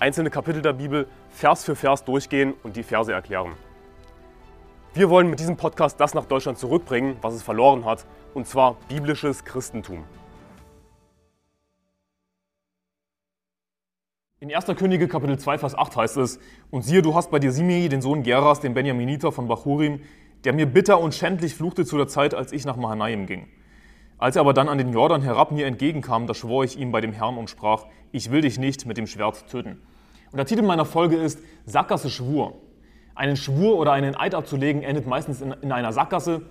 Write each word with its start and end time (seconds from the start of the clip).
einzelne 0.00 0.30
Kapitel 0.30 0.62
der 0.62 0.72
Bibel 0.72 1.06
Vers 1.28 1.64
für 1.64 1.76
Vers 1.76 2.04
durchgehen 2.04 2.54
und 2.62 2.76
die 2.76 2.82
Verse 2.82 3.12
erklären. 3.12 3.52
Wir 4.94 5.08
wollen 5.08 5.30
mit 5.30 5.38
diesem 5.38 5.56
Podcast 5.56 6.00
das 6.00 6.14
nach 6.14 6.24
Deutschland 6.24 6.58
zurückbringen, 6.58 7.16
was 7.20 7.34
es 7.34 7.42
verloren 7.42 7.84
hat, 7.84 8.06
und 8.34 8.46
zwar 8.46 8.76
biblisches 8.88 9.44
Christentum. 9.44 10.04
In 14.40 14.52
1. 14.52 14.66
Könige 14.76 15.06
Kapitel 15.06 15.38
2, 15.38 15.58
Vers 15.58 15.74
8 15.76 15.96
heißt 15.96 16.16
es, 16.16 16.40
Und 16.70 16.82
siehe, 16.82 17.02
du 17.02 17.14
hast 17.14 17.30
bei 17.30 17.38
dir 17.38 17.52
Simei, 17.52 17.88
den 17.88 18.00
Sohn 18.00 18.22
Geras, 18.22 18.60
den 18.60 18.72
Benjaminiter 18.72 19.32
von 19.32 19.48
Bachurim, 19.48 20.00
der 20.44 20.54
mir 20.54 20.64
bitter 20.64 20.98
und 20.98 21.14
schändlich 21.14 21.54
fluchte 21.54 21.84
zu 21.84 21.98
der 21.98 22.08
Zeit, 22.08 22.32
als 22.34 22.52
ich 22.52 22.64
nach 22.64 22.76
Mahanaim 22.76 23.26
ging. 23.26 23.48
Als 24.20 24.36
er 24.36 24.40
aber 24.40 24.52
dann 24.52 24.68
an 24.68 24.76
den 24.76 24.92
Jordan 24.92 25.22
herab 25.22 25.50
mir 25.50 25.66
entgegenkam, 25.66 26.26
da 26.26 26.34
schwor 26.34 26.62
ich 26.62 26.78
ihm 26.78 26.92
bei 26.92 27.00
dem 27.00 27.14
Herrn 27.14 27.38
und 27.38 27.48
sprach, 27.48 27.86
ich 28.12 28.30
will 28.30 28.42
dich 28.42 28.58
nicht 28.58 28.84
mit 28.84 28.98
dem 28.98 29.06
Schwert 29.06 29.48
töten. 29.48 29.80
Und 30.30 30.36
der 30.36 30.44
Titel 30.44 30.60
meiner 30.60 30.84
Folge 30.84 31.16
ist 31.16 31.40
Sackgasse 31.64 32.10
Schwur. 32.10 32.52
Einen 33.14 33.36
Schwur 33.36 33.78
oder 33.78 33.92
einen 33.92 34.14
Eid 34.14 34.34
abzulegen 34.34 34.82
endet 34.82 35.06
meistens 35.06 35.40
in, 35.40 35.52
in 35.62 35.72
einer 35.72 35.94
Sackgasse, 35.94 36.42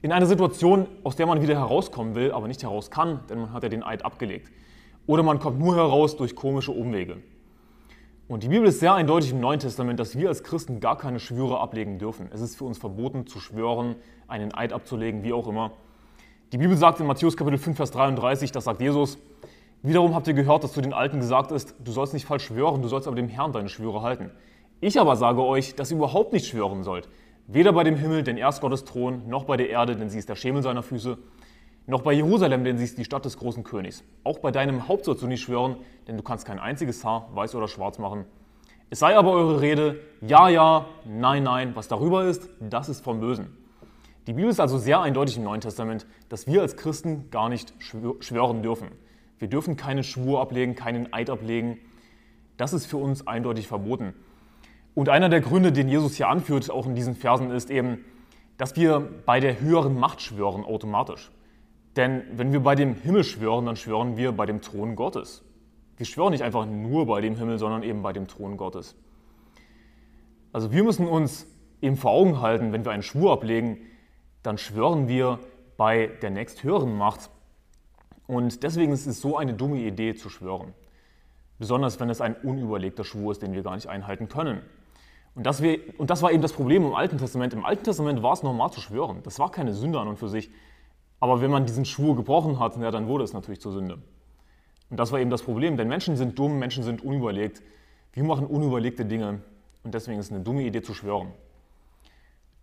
in 0.00 0.12
einer 0.12 0.26
Situation, 0.26 0.86
aus 1.02 1.16
der 1.16 1.26
man 1.26 1.42
wieder 1.42 1.56
herauskommen 1.56 2.14
will, 2.14 2.30
aber 2.30 2.46
nicht 2.46 2.62
heraus 2.62 2.88
kann, 2.88 3.18
denn 3.28 3.40
man 3.40 3.52
hat 3.52 3.64
ja 3.64 3.68
den 3.68 3.82
Eid 3.82 4.04
abgelegt. 4.04 4.52
Oder 5.08 5.24
man 5.24 5.40
kommt 5.40 5.58
nur 5.58 5.74
heraus 5.74 6.16
durch 6.16 6.36
komische 6.36 6.70
Umwege. 6.70 7.16
Und 8.28 8.44
die 8.44 8.48
Bibel 8.48 8.68
ist 8.68 8.78
sehr 8.78 8.94
eindeutig 8.94 9.32
im 9.32 9.40
Neuen 9.40 9.58
Testament, 9.58 9.98
dass 9.98 10.16
wir 10.16 10.28
als 10.28 10.44
Christen 10.44 10.78
gar 10.78 10.96
keine 10.96 11.18
Schwüre 11.18 11.58
ablegen 11.58 11.98
dürfen. 11.98 12.28
Es 12.32 12.40
ist 12.40 12.54
für 12.54 12.64
uns 12.64 12.78
verboten 12.78 13.26
zu 13.26 13.40
schwören, 13.40 13.96
einen 14.28 14.54
Eid 14.54 14.72
abzulegen, 14.72 15.24
wie 15.24 15.32
auch 15.32 15.48
immer. 15.48 15.72
Die 16.50 16.56
Bibel 16.56 16.78
sagt 16.78 16.98
in 16.98 17.06
Matthäus 17.06 17.36
Kapitel 17.36 17.58
5, 17.58 17.76
Vers 17.76 17.90
33, 17.90 18.52
das 18.52 18.64
sagt 18.64 18.80
Jesus, 18.80 19.18
Wiederum 19.82 20.14
habt 20.14 20.26
ihr 20.28 20.32
gehört, 20.32 20.64
dass 20.64 20.72
zu 20.72 20.80
den 20.80 20.94
Alten 20.94 21.20
gesagt 21.20 21.52
ist, 21.52 21.74
du 21.84 21.92
sollst 21.92 22.14
nicht 22.14 22.24
falsch 22.24 22.46
schwören, 22.46 22.80
du 22.80 22.88
sollst 22.88 23.06
aber 23.06 23.16
dem 23.16 23.28
Herrn 23.28 23.52
deine 23.52 23.68
Schwüre 23.68 24.00
halten. 24.00 24.30
Ich 24.80 24.98
aber 24.98 25.16
sage 25.16 25.44
euch, 25.44 25.74
dass 25.74 25.90
ihr 25.90 25.98
überhaupt 25.98 26.32
nicht 26.32 26.46
schwören 26.46 26.84
sollt. 26.84 27.10
Weder 27.48 27.74
bei 27.74 27.84
dem 27.84 27.96
Himmel, 27.96 28.22
denn 28.22 28.38
er 28.38 28.48
ist 28.48 28.62
Gottes 28.62 28.86
Thron, 28.86 29.28
noch 29.28 29.44
bei 29.44 29.58
der 29.58 29.68
Erde, 29.68 29.94
denn 29.94 30.08
sie 30.08 30.18
ist 30.18 30.30
der 30.30 30.36
Schemel 30.36 30.62
seiner 30.62 30.82
Füße, 30.82 31.18
noch 31.86 32.00
bei 32.00 32.14
Jerusalem, 32.14 32.64
denn 32.64 32.78
sie 32.78 32.84
ist 32.84 32.96
die 32.96 33.04
Stadt 33.04 33.26
des 33.26 33.36
großen 33.36 33.62
Königs. 33.62 34.02
Auch 34.24 34.38
bei 34.38 34.50
deinem 34.50 34.88
Haupt 34.88 35.04
sollst 35.04 35.22
du 35.22 35.26
nicht 35.26 35.42
schwören, 35.42 35.76
denn 36.06 36.16
du 36.16 36.22
kannst 36.22 36.46
kein 36.46 36.58
einziges 36.58 37.04
Haar 37.04 37.28
weiß 37.34 37.56
oder 37.56 37.68
schwarz 37.68 37.98
machen. 37.98 38.24
Es 38.88 39.00
sei 39.00 39.18
aber 39.18 39.32
eure 39.32 39.60
Rede, 39.60 40.00
ja, 40.22 40.48
ja, 40.48 40.86
nein, 41.04 41.42
nein, 41.42 41.72
was 41.74 41.88
darüber 41.88 42.24
ist, 42.24 42.48
das 42.58 42.88
ist 42.88 43.04
vom 43.04 43.20
Bösen. 43.20 43.54
Die 44.28 44.34
Bibel 44.34 44.50
ist 44.50 44.60
also 44.60 44.76
sehr 44.76 45.00
eindeutig 45.00 45.38
im 45.38 45.44
Neuen 45.44 45.62
Testament, 45.62 46.06
dass 46.28 46.46
wir 46.46 46.60
als 46.60 46.76
Christen 46.76 47.30
gar 47.30 47.48
nicht 47.48 47.72
schwören 47.78 48.62
dürfen. 48.62 48.88
Wir 49.38 49.48
dürfen 49.48 49.78
keinen 49.78 50.04
Schwur 50.04 50.42
ablegen, 50.42 50.74
keinen 50.74 51.14
Eid 51.14 51.30
ablegen. 51.30 51.78
Das 52.58 52.74
ist 52.74 52.84
für 52.84 52.98
uns 52.98 53.26
eindeutig 53.26 53.68
verboten. 53.68 54.12
Und 54.94 55.08
einer 55.08 55.30
der 55.30 55.40
Gründe, 55.40 55.72
den 55.72 55.88
Jesus 55.88 56.16
hier 56.16 56.28
anführt, 56.28 56.70
auch 56.70 56.84
in 56.84 56.94
diesen 56.94 57.14
Versen, 57.14 57.50
ist 57.50 57.70
eben, 57.70 58.04
dass 58.58 58.76
wir 58.76 59.00
bei 59.24 59.40
der 59.40 59.60
höheren 59.60 59.98
Macht 59.98 60.20
schwören 60.20 60.62
automatisch. 60.62 61.30
Denn 61.96 62.22
wenn 62.32 62.52
wir 62.52 62.60
bei 62.60 62.74
dem 62.74 62.96
Himmel 62.96 63.24
schwören, 63.24 63.64
dann 63.64 63.76
schwören 63.76 64.18
wir 64.18 64.32
bei 64.32 64.44
dem 64.44 64.60
Thron 64.60 64.94
Gottes. 64.94 65.42
Wir 65.96 66.04
schwören 66.04 66.32
nicht 66.32 66.42
einfach 66.42 66.66
nur 66.66 67.06
bei 67.06 67.22
dem 67.22 67.34
Himmel, 67.34 67.56
sondern 67.56 67.82
eben 67.82 68.02
bei 68.02 68.12
dem 68.12 68.28
Thron 68.28 68.58
Gottes. 68.58 68.94
Also 70.52 70.70
wir 70.70 70.84
müssen 70.84 71.06
uns 71.06 71.46
eben 71.80 71.96
vor 71.96 72.10
Augen 72.10 72.42
halten, 72.42 72.74
wenn 72.74 72.84
wir 72.84 72.92
einen 72.92 73.02
Schwur 73.02 73.32
ablegen, 73.32 73.78
dann 74.42 74.58
schwören 74.58 75.08
wir 75.08 75.38
bei 75.76 76.08
der 76.22 76.30
nächsthöheren 76.30 76.96
Macht, 76.96 77.30
und 78.28 78.62
deswegen 78.62 78.92
ist 78.92 79.06
es 79.06 79.20
so 79.22 79.38
eine 79.38 79.54
dumme 79.54 79.78
Idee 79.78 80.14
zu 80.14 80.28
schwören. 80.28 80.74
Besonders 81.58 81.98
wenn 81.98 82.10
es 82.10 82.20
ein 82.20 82.36
unüberlegter 82.36 83.02
Schwur 83.02 83.32
ist, 83.32 83.42
den 83.42 83.54
wir 83.54 83.62
gar 83.62 83.74
nicht 83.74 83.88
einhalten 83.88 84.28
können. 84.28 84.60
Und 85.34 85.44
das, 85.44 85.62
wir, 85.62 85.80
und 85.98 86.10
das 86.10 86.20
war 86.22 86.30
eben 86.30 86.42
das 86.42 86.52
Problem 86.52 86.84
im 86.84 86.94
Alten 86.94 87.16
Testament. 87.16 87.54
Im 87.54 87.64
Alten 87.64 87.84
Testament 87.84 88.22
war 88.22 88.34
es 88.34 88.42
normal 88.42 88.70
zu 88.70 88.82
schwören. 88.82 89.22
Das 89.22 89.38
war 89.38 89.50
keine 89.50 89.72
Sünde 89.72 89.98
an 89.98 90.08
und 90.08 90.18
für 90.18 90.28
sich. 90.28 90.50
Aber 91.20 91.40
wenn 91.40 91.50
man 91.50 91.64
diesen 91.64 91.86
Schwur 91.86 92.16
gebrochen 92.16 92.60
hat, 92.60 92.76
ja, 92.76 92.90
dann 92.90 93.08
wurde 93.08 93.24
es 93.24 93.32
natürlich 93.32 93.62
zur 93.62 93.72
Sünde. 93.72 93.98
Und 94.90 95.00
das 95.00 95.10
war 95.10 95.20
eben 95.20 95.30
das 95.30 95.42
Problem, 95.42 95.78
denn 95.78 95.88
Menschen 95.88 96.16
sind 96.16 96.38
dumm, 96.38 96.58
Menschen 96.58 96.84
sind 96.84 97.02
unüberlegt. 97.02 97.62
Wir 98.12 98.24
machen 98.24 98.46
unüberlegte 98.46 99.06
Dinge 99.06 99.40
und 99.84 99.94
deswegen 99.94 100.18
ist 100.18 100.26
es 100.26 100.32
eine 100.32 100.44
dumme 100.44 100.62
Idee 100.62 100.82
zu 100.82 100.92
schwören. 100.92 101.32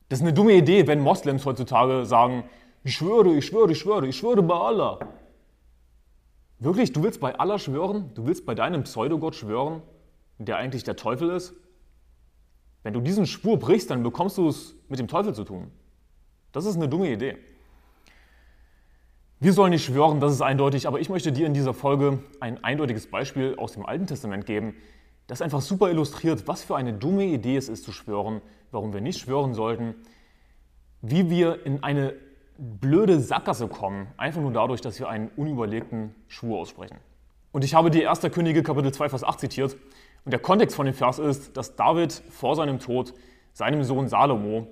Das 0.10 0.20
ist 0.20 0.24
eine 0.24 0.34
dumme 0.34 0.54
Idee, 0.54 0.88
wenn 0.88 1.00
Moslems 1.00 1.46
heutzutage 1.46 2.06
sagen, 2.06 2.44
ich 2.84 2.94
schwöre, 2.94 3.34
ich 3.34 3.46
schwöre, 3.46 3.72
ich 3.72 3.80
schwöre, 3.80 4.08
ich 4.08 4.16
schwöre 4.16 4.44
bei 4.44 4.56
Allah. 4.56 5.00
Wirklich, 6.60 6.94
du 6.94 7.04
willst 7.04 7.20
bei 7.20 7.38
Allah 7.38 7.60
schwören? 7.60 8.12
Du 8.14 8.26
willst 8.28 8.46
bei 8.46 8.56
deinem 8.56 8.84
Pseudogott 8.84 9.36
schwören, 9.36 9.82
der 10.38 10.58
eigentlich 10.58 10.84
der 10.84 10.96
Teufel 10.96 11.32
ist? 11.32 11.54
Wenn 12.84 12.94
du 12.94 13.02
diesen 13.02 13.26
Schwur 13.26 13.58
brichst, 13.58 13.90
dann 13.90 14.04
bekommst 14.04 14.38
du 14.38 14.48
es 14.48 14.76
mit 14.88 15.00
dem 15.00 15.08
Teufel 15.08 15.34
zu 15.34 15.44
tun. 15.44 15.72
Das 16.52 16.66
ist 16.66 16.76
eine 16.76 16.88
dumme 16.88 17.12
Idee. 17.12 17.38
Wir 19.40 19.54
sollen 19.54 19.72
nicht 19.72 19.84
schwören, 19.84 20.20
das 20.20 20.34
ist 20.34 20.42
eindeutig, 20.42 20.88
aber 20.88 21.00
ich 21.00 21.10
möchte 21.10 21.32
dir 21.32 21.46
in 21.48 21.54
dieser 21.54 21.74
Folge 21.74 22.20
ein 22.40 22.64
eindeutiges 22.64 23.08
Beispiel 23.08 23.56
aus 23.58 23.74
dem 23.74 23.86
Alten 23.86 24.08
Testament 24.08 24.46
geben, 24.46 24.76
das 25.28 25.42
einfach 25.42 25.62
super 25.62 25.90
illustriert, 25.90 26.48
was 26.48 26.64
für 26.64 26.76
eine 26.76 26.94
dumme 26.94 27.26
Idee 27.26 27.58
es 27.58 27.68
ist 27.68 27.84
zu 27.84 27.92
schwören, 27.92 28.42
warum 28.72 28.94
wir 28.94 29.02
nicht 29.02 29.20
schwören 29.20 29.54
sollten, 29.54 29.96
wie 31.02 31.30
wir 31.30 31.66
in 31.66 31.84
eine 31.84 32.14
blöde 32.58 33.20
Sackgasse 33.20 33.68
kommen, 33.68 34.08
einfach 34.18 34.42
nur 34.42 34.52
dadurch, 34.52 34.82
dass 34.82 35.00
wir 35.00 35.10
einen 35.10 35.30
unüberlegten 35.36 36.16
Schwur 36.28 36.60
aussprechen. 36.60 36.98
Und 37.52 37.64
ich 37.64 37.74
habe 37.74 37.92
die 37.92 38.08
1. 38.08 38.22
Könige 38.32 38.64
Kapitel 38.64 38.94
2, 38.94 39.10
Vers 39.10 39.24
8 39.24 39.40
zitiert. 39.40 39.78
Und 40.26 40.32
der 40.32 40.40
Kontext 40.40 40.76
von 40.76 40.86
dem 40.86 40.96
Vers 40.96 41.20
ist, 41.20 41.56
dass 41.56 41.76
David 41.76 42.12
vor 42.12 42.56
seinem 42.56 42.80
Tod 42.80 43.14
seinem 43.54 43.84
Sohn 43.84 44.10
Salomo 44.10 44.68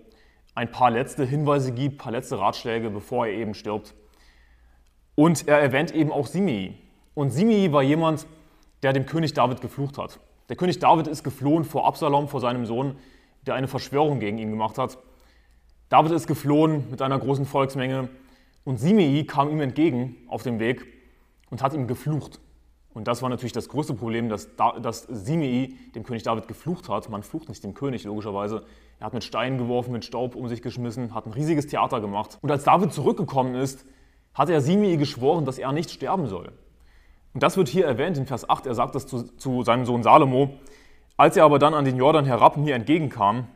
ein 0.55 0.69
paar 0.71 0.91
letzte 0.91 1.25
Hinweise 1.25 1.71
gibt, 1.71 1.95
ein 1.95 1.97
paar 1.97 2.11
letzte 2.11 2.37
Ratschläge, 2.37 2.89
bevor 2.89 3.27
er 3.27 3.33
eben 3.33 3.53
stirbt. 3.53 3.93
Und 5.15 5.47
er 5.47 5.59
erwähnt 5.59 5.91
eben 5.93 6.11
auch 6.11 6.27
Simei. 6.27 6.75
Und 7.13 7.31
Simei 7.31 7.71
war 7.71 7.83
jemand, 7.83 8.25
der 8.81 8.93
dem 8.93 9.05
König 9.05 9.33
David 9.33 9.61
geflucht 9.61 9.97
hat. 9.97 10.19
Der 10.49 10.55
König 10.55 10.79
David 10.79 11.07
ist 11.07 11.23
geflohen 11.23 11.63
vor 11.63 11.85
Absalom, 11.85 12.27
vor 12.27 12.41
seinem 12.41 12.65
Sohn, 12.65 12.97
der 13.45 13.55
eine 13.55 13.67
Verschwörung 13.67 14.19
gegen 14.19 14.37
ihn 14.37 14.49
gemacht 14.49 14.77
hat. 14.77 14.97
David 15.89 16.11
ist 16.11 16.27
geflohen 16.27 16.89
mit 16.89 17.01
einer 17.01 17.19
großen 17.19 17.45
Volksmenge 17.45 18.09
und 18.63 18.77
Simei 18.79 19.23
kam 19.27 19.49
ihm 19.49 19.61
entgegen 19.61 20.15
auf 20.27 20.43
dem 20.43 20.59
Weg 20.59 20.85
und 21.49 21.61
hat 21.61 21.73
ihm 21.73 21.87
geflucht. 21.87 22.39
Und 22.93 23.07
das 23.07 23.21
war 23.21 23.29
natürlich 23.29 23.53
das 23.53 23.69
größte 23.69 23.95
Problem, 23.95 24.29
dass, 24.29 24.55
da, 24.55 24.79
dass 24.79 25.03
Simei 25.03 25.71
dem 25.95 26.03
König 26.03 26.23
David 26.23 26.47
geflucht 26.47 26.89
hat. 26.89 27.09
Man 27.09 27.23
flucht 27.23 27.49
nicht 27.49 27.63
dem 27.63 27.73
König, 27.73 28.03
logischerweise. 28.03 28.63
Er 28.99 29.07
hat 29.07 29.13
mit 29.13 29.23
Steinen 29.23 29.57
geworfen, 29.57 29.91
mit 29.91 30.05
Staub 30.05 30.35
um 30.35 30.47
sich 30.47 30.61
geschmissen, 30.61 31.13
hat 31.13 31.25
ein 31.25 31.33
riesiges 31.33 31.67
Theater 31.67 32.01
gemacht. 32.01 32.37
Und 32.41 32.51
als 32.51 32.63
David 32.63 32.93
zurückgekommen 32.93 33.55
ist, 33.55 33.85
hat 34.33 34.49
er 34.49 34.61
Simei 34.61 34.95
geschworen, 34.95 35.45
dass 35.45 35.57
er 35.57 35.71
nicht 35.71 35.89
sterben 35.89 36.27
soll. 36.27 36.51
Und 37.33 37.41
das 37.41 37.57
wird 37.57 37.67
hier 37.67 37.85
erwähnt 37.85 38.17
in 38.17 38.27
Vers 38.27 38.47
8. 38.47 38.67
Er 38.67 38.75
sagt 38.75 38.93
das 38.93 39.07
zu, 39.07 39.23
zu 39.23 39.63
seinem 39.63 39.85
Sohn 39.85 40.03
Salomo. 40.03 40.59
Als 41.23 41.37
er 41.37 41.45
aber 41.45 41.57
dann 41.57 41.73
an 41.73 41.85
den 41.85 41.95
Jordan 41.95 42.25
herab 42.25 42.57
mir 42.57 42.75
entgegenkam, 42.75 43.47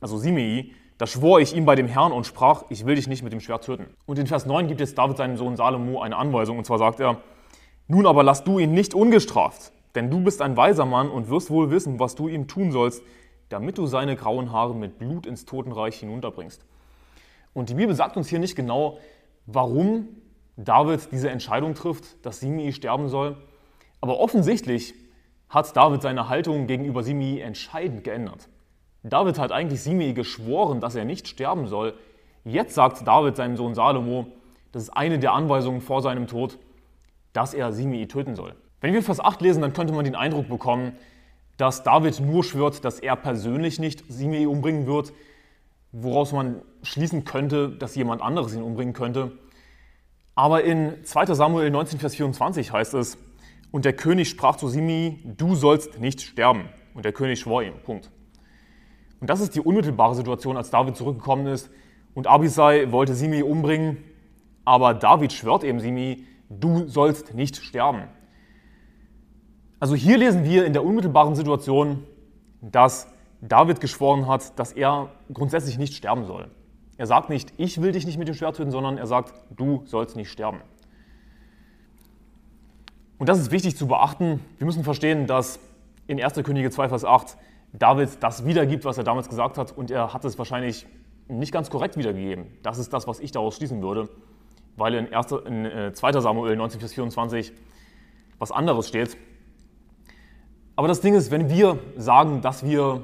also 0.00 0.16
Simei, 0.16 0.70
da 0.96 1.08
schwor 1.08 1.40
ich 1.40 1.56
ihm 1.56 1.64
bei 1.64 1.74
dem 1.74 1.88
Herrn 1.88 2.12
und 2.12 2.24
sprach, 2.24 2.62
ich 2.68 2.86
will 2.86 2.94
dich 2.94 3.08
nicht 3.08 3.24
mit 3.24 3.32
dem 3.32 3.40
Schwert 3.40 3.64
töten. 3.64 3.86
Und 4.06 4.20
in 4.20 4.28
Vers 4.28 4.46
9 4.46 4.68
gibt 4.68 4.78
jetzt 4.78 4.96
David 4.96 5.16
seinem 5.16 5.36
Sohn 5.36 5.56
Salomo 5.56 6.00
eine 6.00 6.16
Anweisung, 6.16 6.56
und 6.56 6.66
zwar 6.66 6.78
sagt 6.78 7.00
er, 7.00 7.16
nun 7.88 8.06
aber 8.06 8.22
lass 8.22 8.44
du 8.44 8.60
ihn 8.60 8.74
nicht 8.74 8.94
ungestraft, 8.94 9.72
denn 9.96 10.08
du 10.08 10.20
bist 10.20 10.40
ein 10.40 10.56
weiser 10.56 10.86
Mann 10.86 11.10
und 11.10 11.28
wirst 11.28 11.50
wohl 11.50 11.72
wissen, 11.72 11.98
was 11.98 12.14
du 12.14 12.28
ihm 12.28 12.46
tun 12.46 12.70
sollst, 12.70 13.02
damit 13.48 13.76
du 13.76 13.86
seine 13.86 14.14
grauen 14.14 14.52
Haare 14.52 14.76
mit 14.76 15.00
Blut 15.00 15.26
ins 15.26 15.46
Totenreich 15.46 15.96
hinunterbringst. 15.98 16.64
Und 17.54 17.70
die 17.70 17.74
Bibel 17.74 17.96
sagt 17.96 18.16
uns 18.16 18.28
hier 18.28 18.38
nicht 18.38 18.54
genau, 18.54 18.98
warum 19.46 20.06
David 20.56 21.08
diese 21.10 21.30
Entscheidung 21.30 21.74
trifft, 21.74 22.24
dass 22.24 22.38
Simei 22.38 22.70
sterben 22.70 23.08
soll. 23.08 23.36
Aber 24.00 24.20
offensichtlich 24.20 24.94
hat 25.48 25.76
David 25.76 26.02
seine 26.02 26.28
Haltung 26.28 26.66
gegenüber 26.66 27.02
Simei 27.02 27.40
entscheidend 27.40 28.04
geändert. 28.04 28.48
David 29.02 29.38
hat 29.38 29.52
eigentlich 29.52 29.80
Simei 29.80 30.12
geschworen, 30.12 30.80
dass 30.80 30.94
er 30.94 31.04
nicht 31.04 31.28
sterben 31.28 31.66
soll. 31.68 31.94
Jetzt 32.44 32.74
sagt 32.74 33.06
David 33.06 33.36
seinem 33.36 33.56
Sohn 33.56 33.74
Salomo, 33.74 34.26
das 34.72 34.84
ist 34.84 34.90
eine 34.90 35.18
der 35.18 35.32
Anweisungen 35.32 35.80
vor 35.80 36.02
seinem 36.02 36.26
Tod, 36.26 36.58
dass 37.32 37.54
er 37.54 37.72
Simei 37.72 38.04
töten 38.06 38.34
soll. 38.34 38.54
Wenn 38.80 38.92
wir 38.92 39.02
Vers 39.02 39.20
8 39.20 39.40
lesen, 39.40 39.62
dann 39.62 39.72
könnte 39.72 39.92
man 39.92 40.04
den 40.04 40.16
Eindruck 40.16 40.48
bekommen, 40.48 40.92
dass 41.56 41.82
David 41.82 42.20
nur 42.20 42.44
schwört, 42.44 42.84
dass 42.84 43.00
er 43.00 43.16
persönlich 43.16 43.78
nicht 43.78 44.04
Simei 44.08 44.46
umbringen 44.46 44.86
wird, 44.86 45.12
woraus 45.92 46.32
man 46.32 46.60
schließen 46.82 47.24
könnte, 47.24 47.70
dass 47.70 47.94
jemand 47.94 48.20
anderes 48.20 48.54
ihn 48.54 48.62
umbringen 48.62 48.92
könnte. 48.92 49.32
Aber 50.34 50.64
in 50.64 51.04
2 51.04 51.26
Samuel 51.34 51.70
19, 51.70 51.98
Vers 51.98 52.14
24 52.16 52.72
heißt 52.72 52.94
es, 52.94 53.16
und 53.70 53.84
der 53.84 53.92
König 53.92 54.28
sprach 54.28 54.56
zu 54.56 54.68
Simei, 54.68 55.18
du 55.24 55.54
sollst 55.54 56.00
nicht 56.00 56.20
sterben. 56.20 56.68
Und 56.94 57.04
der 57.04 57.12
König 57.12 57.40
schwor 57.40 57.62
ihm. 57.62 57.74
Punkt. 57.84 58.10
Und 59.20 59.28
das 59.28 59.40
ist 59.40 59.54
die 59.54 59.60
unmittelbare 59.60 60.14
Situation, 60.14 60.56
als 60.56 60.70
David 60.70 60.96
zurückgekommen 60.96 61.46
ist 61.46 61.70
und 62.14 62.26
Abisai 62.26 62.90
wollte 62.92 63.14
Simei 63.14 63.44
umbringen, 63.44 63.98
aber 64.64 64.94
David 64.94 65.32
schwört 65.32 65.64
eben 65.64 65.80
Simei, 65.80 66.18
du 66.48 66.86
sollst 66.88 67.34
nicht 67.34 67.56
sterben. 67.56 68.04
Also 69.80 69.94
hier 69.94 70.16
lesen 70.16 70.44
wir 70.44 70.64
in 70.64 70.72
der 70.72 70.84
unmittelbaren 70.84 71.34
Situation, 71.34 72.04
dass 72.62 73.08
David 73.42 73.80
geschworen 73.80 74.26
hat, 74.26 74.58
dass 74.58 74.72
er 74.72 75.10
grundsätzlich 75.32 75.76
nicht 75.78 75.94
sterben 75.94 76.24
soll. 76.24 76.50
Er 76.96 77.06
sagt 77.06 77.28
nicht, 77.28 77.52
ich 77.58 77.82
will 77.82 77.92
dich 77.92 78.06
nicht 78.06 78.18
mit 78.18 78.28
dem 78.28 78.34
Schwert 78.34 78.56
töten, 78.56 78.70
sondern 78.70 78.96
er 78.96 79.06
sagt, 79.06 79.34
du 79.54 79.82
sollst 79.84 80.16
nicht 80.16 80.30
sterben. 80.30 80.60
Und 83.18 83.28
das 83.28 83.38
ist 83.38 83.50
wichtig 83.50 83.76
zu 83.76 83.86
beachten. 83.86 84.40
Wir 84.58 84.66
müssen 84.66 84.84
verstehen, 84.84 85.26
dass 85.26 85.58
in 86.06 86.22
1. 86.22 86.34
Könige 86.44 86.70
2, 86.70 86.88
Vers 86.88 87.04
8 87.04 87.36
David 87.72 88.22
das 88.22 88.46
wiedergibt, 88.46 88.84
was 88.84 88.98
er 88.98 89.04
damals 89.04 89.28
gesagt 89.28 89.58
hat, 89.58 89.76
und 89.76 89.90
er 89.90 90.12
hat 90.12 90.24
es 90.24 90.38
wahrscheinlich 90.38 90.86
nicht 91.28 91.52
ganz 91.52 91.70
korrekt 91.70 91.96
wiedergegeben. 91.96 92.46
Das 92.62 92.78
ist 92.78 92.92
das, 92.92 93.06
was 93.06 93.20
ich 93.20 93.32
daraus 93.32 93.56
schließen 93.56 93.82
würde, 93.82 94.08
weil 94.76 94.94
in, 94.94 95.12
1, 95.12 95.32
in 95.32 95.94
2. 95.94 96.08
Äh, 96.10 96.20
Samuel 96.20 96.56
19, 96.56 96.80
Vers 96.80 96.92
24 96.92 97.52
was 98.38 98.52
anderes 98.52 98.88
steht. 98.88 99.16
Aber 100.76 100.88
das 100.88 101.00
Ding 101.00 101.14
ist, 101.14 101.30
wenn 101.30 101.48
wir 101.48 101.78
sagen, 101.96 102.42
dass 102.42 102.64
wir 102.64 103.02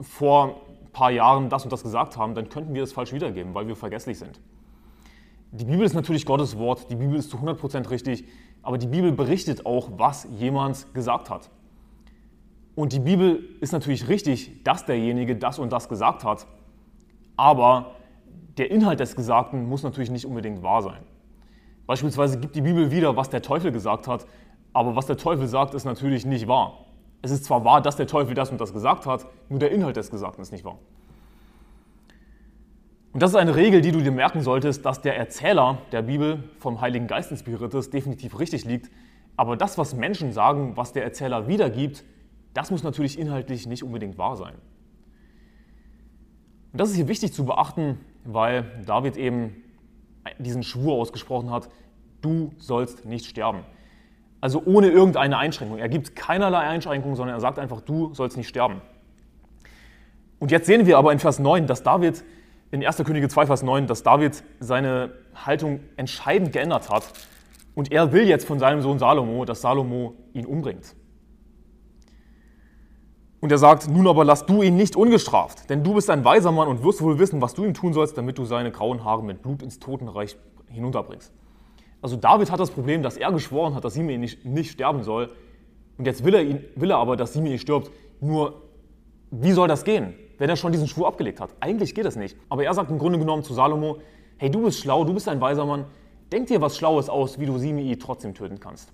vor 0.00 0.60
ein 0.84 0.92
paar 0.92 1.10
Jahren 1.10 1.48
das 1.48 1.64
und 1.64 1.72
das 1.72 1.82
gesagt 1.82 2.18
haben, 2.18 2.34
dann 2.34 2.50
könnten 2.50 2.74
wir 2.74 2.82
es 2.82 2.92
falsch 2.92 3.12
wiedergeben, 3.12 3.54
weil 3.54 3.66
wir 3.66 3.76
vergesslich 3.76 4.18
sind. 4.18 4.38
Die 5.54 5.66
Bibel 5.66 5.84
ist 5.84 5.92
natürlich 5.92 6.24
Gottes 6.24 6.56
Wort, 6.56 6.90
die 6.90 6.96
Bibel 6.96 7.14
ist 7.14 7.28
zu 7.28 7.36
100% 7.36 7.90
richtig, 7.90 8.24
aber 8.62 8.78
die 8.78 8.86
Bibel 8.86 9.12
berichtet 9.12 9.66
auch, 9.66 9.90
was 9.98 10.26
jemand 10.38 10.94
gesagt 10.94 11.28
hat. 11.28 11.50
Und 12.74 12.94
die 12.94 13.00
Bibel 13.00 13.44
ist 13.60 13.72
natürlich 13.72 14.08
richtig, 14.08 14.64
dass 14.64 14.86
derjenige 14.86 15.36
das 15.36 15.58
und 15.58 15.70
das 15.70 15.90
gesagt 15.90 16.24
hat, 16.24 16.46
aber 17.36 17.96
der 18.56 18.70
Inhalt 18.70 19.00
des 19.00 19.14
Gesagten 19.14 19.68
muss 19.68 19.82
natürlich 19.82 20.10
nicht 20.10 20.24
unbedingt 20.24 20.62
wahr 20.62 20.80
sein. 20.80 21.02
Beispielsweise 21.86 22.40
gibt 22.40 22.56
die 22.56 22.62
Bibel 22.62 22.90
wieder, 22.90 23.14
was 23.16 23.28
der 23.28 23.42
Teufel 23.42 23.72
gesagt 23.72 24.08
hat, 24.08 24.26
aber 24.72 24.96
was 24.96 25.04
der 25.04 25.18
Teufel 25.18 25.48
sagt, 25.48 25.74
ist 25.74 25.84
natürlich 25.84 26.24
nicht 26.24 26.48
wahr. 26.48 26.86
Es 27.20 27.30
ist 27.30 27.44
zwar 27.44 27.62
wahr, 27.62 27.82
dass 27.82 27.96
der 27.96 28.06
Teufel 28.06 28.32
das 28.32 28.50
und 28.50 28.58
das 28.58 28.72
gesagt 28.72 29.04
hat, 29.04 29.26
nur 29.50 29.58
der 29.58 29.70
Inhalt 29.70 29.96
des 29.96 30.10
Gesagten 30.10 30.40
ist 30.40 30.50
nicht 30.50 30.64
wahr. 30.64 30.78
Und 33.12 33.22
das 33.22 33.30
ist 33.30 33.36
eine 33.36 33.54
Regel, 33.54 33.82
die 33.82 33.92
du 33.92 34.00
dir 34.00 34.10
merken 34.10 34.40
solltest, 34.40 34.86
dass 34.86 35.02
der 35.02 35.16
Erzähler 35.16 35.78
der 35.92 36.02
Bibel 36.02 36.44
vom 36.58 36.80
Heiligen 36.80 37.06
Geist 37.06 37.30
inspiriert 37.30 37.74
ist, 37.74 37.92
definitiv 37.92 38.38
richtig 38.38 38.64
liegt. 38.64 38.90
Aber 39.36 39.56
das, 39.56 39.76
was 39.76 39.94
Menschen 39.94 40.32
sagen, 40.32 40.76
was 40.76 40.92
der 40.92 41.04
Erzähler 41.04 41.46
wiedergibt, 41.46 42.04
das 42.54 42.70
muss 42.70 42.82
natürlich 42.82 43.18
inhaltlich 43.18 43.66
nicht 43.66 43.82
unbedingt 43.82 44.16
wahr 44.16 44.36
sein. 44.36 44.54
Und 46.72 46.80
das 46.80 46.90
ist 46.90 46.96
hier 46.96 47.08
wichtig 47.08 47.34
zu 47.34 47.44
beachten, 47.44 47.98
weil 48.24 48.64
David 48.86 49.16
eben 49.16 49.62
diesen 50.38 50.62
Schwur 50.62 50.94
ausgesprochen 50.94 51.50
hat, 51.50 51.68
du 52.22 52.52
sollst 52.56 53.04
nicht 53.04 53.26
sterben. 53.26 53.64
Also 54.40 54.62
ohne 54.64 54.88
irgendeine 54.88 55.36
Einschränkung. 55.36 55.78
Er 55.78 55.88
gibt 55.88 56.16
keinerlei 56.16 56.60
Einschränkung, 56.60 57.14
sondern 57.14 57.36
er 57.36 57.40
sagt 57.40 57.58
einfach, 57.58 57.80
du 57.80 58.14
sollst 58.14 58.36
nicht 58.36 58.48
sterben. 58.48 58.80
Und 60.38 60.50
jetzt 60.50 60.66
sehen 60.66 60.86
wir 60.86 60.98
aber 60.98 61.12
in 61.12 61.18
Vers 61.18 61.38
9, 61.38 61.66
dass 61.66 61.82
David, 61.82 62.24
in 62.72 62.84
1. 62.84 62.96
Könige 63.04 63.28
2, 63.28 63.46
Vers 63.46 63.62
9, 63.62 63.86
dass 63.86 64.02
David 64.02 64.42
seine 64.58 65.12
Haltung 65.34 65.80
entscheidend 65.96 66.52
geändert 66.52 66.90
hat. 66.90 67.04
Und 67.74 67.92
er 67.92 68.12
will 68.12 68.26
jetzt 68.26 68.46
von 68.46 68.58
seinem 68.58 68.80
Sohn 68.80 68.98
Salomo, 68.98 69.44
dass 69.44 69.60
Salomo 69.60 70.14
ihn 70.32 70.46
umbringt. 70.46 70.96
Und 73.40 73.52
er 73.52 73.58
sagt, 73.58 73.88
nun 73.88 74.06
aber 74.06 74.24
lass 74.24 74.46
du 74.46 74.62
ihn 74.62 74.76
nicht 74.76 74.96
ungestraft, 74.96 75.68
denn 75.68 75.82
du 75.82 75.94
bist 75.94 76.08
ein 76.10 76.24
weiser 76.24 76.52
Mann 76.52 76.68
und 76.68 76.82
wirst 76.84 77.02
wohl 77.02 77.18
wissen, 77.18 77.42
was 77.42 77.54
du 77.54 77.64
ihm 77.64 77.74
tun 77.74 77.92
sollst, 77.92 78.16
damit 78.16 78.38
du 78.38 78.44
seine 78.44 78.70
grauen 78.70 79.04
Haare 79.04 79.22
mit 79.22 79.42
Blut 79.42 79.62
ins 79.62 79.78
Totenreich 79.78 80.36
hinunterbringst. 80.68 81.32
Also 82.00 82.16
David 82.16 82.50
hat 82.50 82.60
das 82.60 82.70
Problem, 82.70 83.02
dass 83.02 83.16
er 83.16 83.32
geschworen 83.32 83.74
hat, 83.74 83.84
dass 83.84 83.94
Simei 83.94 84.16
nicht, 84.16 84.44
nicht 84.44 84.70
sterben 84.70 85.02
soll. 85.02 85.30
Und 85.98 86.06
jetzt 86.06 86.24
will 86.24 86.34
er, 86.34 86.42
ihn, 86.42 86.64
will 86.76 86.90
er 86.90 86.98
aber, 86.98 87.16
dass 87.16 87.32
Simei 87.32 87.58
stirbt. 87.58 87.90
Nur, 88.20 88.61
wie 89.32 89.52
soll 89.52 89.66
das 89.66 89.82
gehen, 89.82 90.12
wenn 90.36 90.50
er 90.50 90.56
schon 90.56 90.72
diesen 90.72 90.86
Schwur 90.86 91.08
abgelegt 91.08 91.40
hat? 91.40 91.54
Eigentlich 91.58 91.94
geht 91.94 92.04
das 92.04 92.16
nicht. 92.16 92.36
Aber 92.50 92.64
er 92.64 92.74
sagt 92.74 92.90
im 92.90 92.98
Grunde 92.98 93.18
genommen 93.18 93.42
zu 93.42 93.54
Salomo, 93.54 93.98
hey, 94.36 94.50
du 94.50 94.62
bist 94.62 94.80
schlau, 94.80 95.04
du 95.04 95.14
bist 95.14 95.26
ein 95.26 95.40
weiser 95.40 95.64
Mann, 95.64 95.86
denk 96.30 96.48
dir 96.48 96.60
was 96.60 96.76
Schlaues 96.76 97.08
aus, 97.08 97.40
wie 97.40 97.46
du 97.46 97.56
Simei 97.56 97.96
trotzdem 97.98 98.34
töten 98.34 98.60
kannst. 98.60 98.92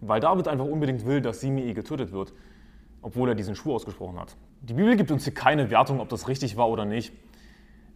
Weil 0.00 0.20
David 0.20 0.46
einfach 0.46 0.64
unbedingt 0.64 1.04
will, 1.04 1.20
dass 1.20 1.40
Simei 1.40 1.72
getötet 1.72 2.12
wird, 2.12 2.32
obwohl 3.02 3.30
er 3.30 3.34
diesen 3.34 3.56
Schwur 3.56 3.74
ausgesprochen 3.74 4.18
hat. 4.18 4.36
Die 4.62 4.74
Bibel 4.74 4.94
gibt 4.96 5.10
uns 5.10 5.24
hier 5.24 5.34
keine 5.34 5.70
Wertung, 5.70 5.98
ob 5.98 6.08
das 6.08 6.28
richtig 6.28 6.56
war 6.56 6.70
oder 6.70 6.84
nicht. 6.84 7.12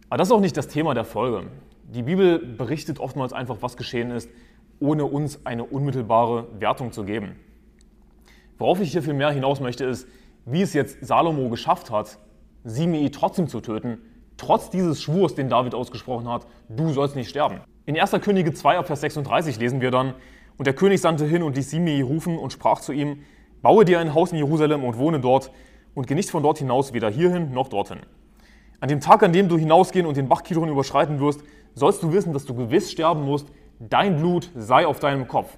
Aber 0.09 0.17
das 0.17 0.27
ist 0.27 0.33
auch 0.33 0.41
nicht 0.41 0.57
das 0.57 0.67
Thema 0.67 0.93
der 0.93 1.05
Folge. 1.05 1.47
Die 1.83 2.03
Bibel 2.03 2.39
berichtet 2.39 2.99
oftmals 2.99 3.31
einfach, 3.31 3.57
was 3.61 3.77
geschehen 3.77 4.11
ist, 4.11 4.29
ohne 4.81 5.05
uns 5.05 5.45
eine 5.45 5.63
unmittelbare 5.63 6.47
Wertung 6.59 6.91
zu 6.91 7.05
geben. 7.05 7.35
Worauf 8.57 8.81
ich 8.81 8.91
hier 8.91 9.01
viel 9.01 9.13
mehr 9.13 9.31
hinaus 9.31 9.61
möchte, 9.61 9.85
ist, 9.85 10.07
wie 10.51 10.61
es 10.61 10.73
jetzt 10.73 11.05
Salomo 11.05 11.49
geschafft 11.49 11.91
hat, 11.91 12.17
Simei 12.63 13.09
trotzdem 13.11 13.47
zu 13.47 13.61
töten, 13.61 13.99
trotz 14.37 14.69
dieses 14.69 15.01
Schwurs, 15.01 15.35
den 15.35 15.49
David 15.49 15.75
ausgesprochen 15.75 16.27
hat, 16.27 16.47
du 16.69 16.91
sollst 16.91 17.15
nicht 17.15 17.29
sterben. 17.29 17.61
In 17.85 17.99
1. 17.99 18.11
Könige 18.21 18.53
2, 18.53 18.83
Vers 18.83 19.01
36 19.01 19.59
lesen 19.59 19.81
wir 19.81 19.91
dann, 19.91 20.13
und 20.57 20.65
der 20.65 20.73
König 20.73 20.99
sandte 21.01 21.25
hin 21.25 21.41
und 21.43 21.55
ließ 21.55 21.69
Simei 21.69 22.03
rufen 22.03 22.37
und 22.37 22.51
sprach 22.51 22.81
zu 22.81 22.91
ihm, 22.91 23.23
baue 23.61 23.85
dir 23.85 23.99
ein 23.99 24.13
Haus 24.13 24.31
in 24.31 24.37
Jerusalem 24.37 24.83
und 24.83 24.97
wohne 24.97 25.19
dort 25.19 25.51
und 25.93 26.07
geh 26.07 26.15
nicht 26.15 26.29
von 26.29 26.43
dort 26.43 26.57
hinaus, 26.57 26.93
weder 26.93 27.09
hierhin 27.09 27.51
noch 27.51 27.69
dorthin. 27.69 27.99
An 28.81 28.89
dem 28.89 28.99
Tag, 29.01 29.23
an 29.23 29.33
dem 29.33 29.49
du 29.49 29.57
hinausgehen 29.57 30.05
und 30.05 30.17
den 30.17 30.27
Bach 30.27 30.43
Kidron 30.43 30.69
überschreiten 30.69 31.19
wirst, 31.19 31.41
sollst 31.75 32.03
du 32.03 32.11
wissen, 32.11 32.33
dass 32.33 32.45
du 32.45 32.53
gewiss 32.55 32.91
sterben 32.91 33.23
musst, 33.23 33.47
dein 33.79 34.17
Blut 34.17 34.49
sei 34.55 34.85
auf 34.85 34.99
deinem 34.99 35.27
Kopf. 35.27 35.57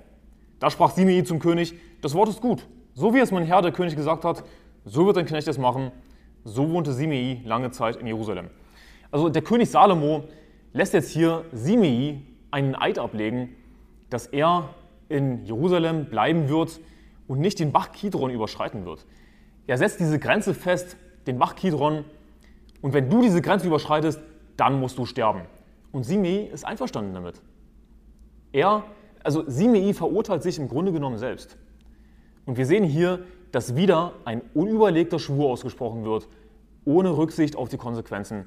Da 0.59 0.69
sprach 0.69 0.91
Simei 0.91 1.21
zum 1.21 1.39
König, 1.39 1.73
das 2.01 2.13
Wort 2.13 2.29
ist 2.29 2.41
gut. 2.41 2.67
So 2.93 3.13
wie 3.13 3.19
es 3.19 3.31
mein 3.31 3.43
Herr, 3.45 3.61
der 3.61 3.71
König, 3.71 3.95
gesagt 3.95 4.23
hat, 4.25 4.43
so 4.85 5.05
wird 5.05 5.17
dein 5.17 5.25
Knecht 5.25 5.47
es 5.47 5.57
machen. 5.57 5.91
So 6.43 6.69
wohnte 6.71 6.93
Simei 6.93 7.41
lange 7.45 7.71
Zeit 7.71 7.97
in 7.97 8.07
Jerusalem. 8.07 8.49
Also 9.11 9.29
der 9.29 9.41
König 9.41 9.69
Salomo 9.69 10.23
lässt 10.73 10.93
jetzt 10.93 11.09
hier 11.09 11.45
Simei 11.51 12.21
einen 12.49 12.75
Eid 12.75 12.97
ablegen, 12.97 13.55
dass 14.09 14.27
er 14.27 14.69
in 15.09 15.45
Jerusalem 15.45 16.05
bleiben 16.05 16.49
wird 16.49 16.79
und 17.27 17.39
nicht 17.39 17.59
den 17.59 17.71
Bach 17.71 17.91
Kidron 17.91 18.31
überschreiten 18.31 18.85
wird. 18.85 19.05
Er 19.67 19.77
setzt 19.77 19.99
diese 19.99 20.19
Grenze 20.19 20.53
fest, 20.53 20.97
den 21.27 21.37
Bach 21.37 21.55
Kidron, 21.55 22.03
und 22.81 22.93
wenn 22.93 23.09
du 23.09 23.21
diese 23.21 23.41
Grenze 23.41 23.67
überschreitest, 23.67 24.19
dann 24.57 24.79
musst 24.79 24.97
du 24.97 25.05
sterben. 25.05 25.41
Und 25.91 26.03
Simei 26.03 26.49
ist 26.51 26.65
einverstanden 26.65 27.13
damit. 27.13 27.41
Er, 28.51 28.83
also 29.23 29.43
Simei 29.47 29.93
verurteilt 29.93 30.43
sich 30.43 30.57
im 30.57 30.67
Grunde 30.67 30.91
genommen 30.91 31.17
selbst. 31.17 31.57
Und 32.45 32.57
wir 32.57 32.65
sehen 32.65 32.83
hier, 32.83 33.19
dass 33.51 33.75
wieder 33.75 34.13
ein 34.25 34.41
unüberlegter 34.53 35.19
Schwur 35.19 35.49
ausgesprochen 35.49 36.03
wird, 36.05 36.27
ohne 36.85 37.15
Rücksicht 37.15 37.55
auf 37.55 37.69
die 37.69 37.77
Konsequenzen. 37.77 38.45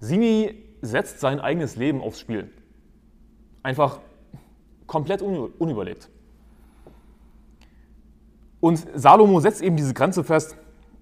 Simei 0.00 0.56
setzt 0.80 1.20
sein 1.20 1.40
eigenes 1.40 1.76
Leben 1.76 2.00
aufs 2.00 2.18
Spiel. 2.18 2.50
Einfach 3.62 4.00
komplett 4.86 5.22
unüberlegt. 5.22 6.08
Und 8.60 8.86
Salomo 8.94 9.40
setzt 9.40 9.62
eben 9.62 9.76
diese 9.76 9.94
Grenze 9.94 10.24
fest, 10.24 10.56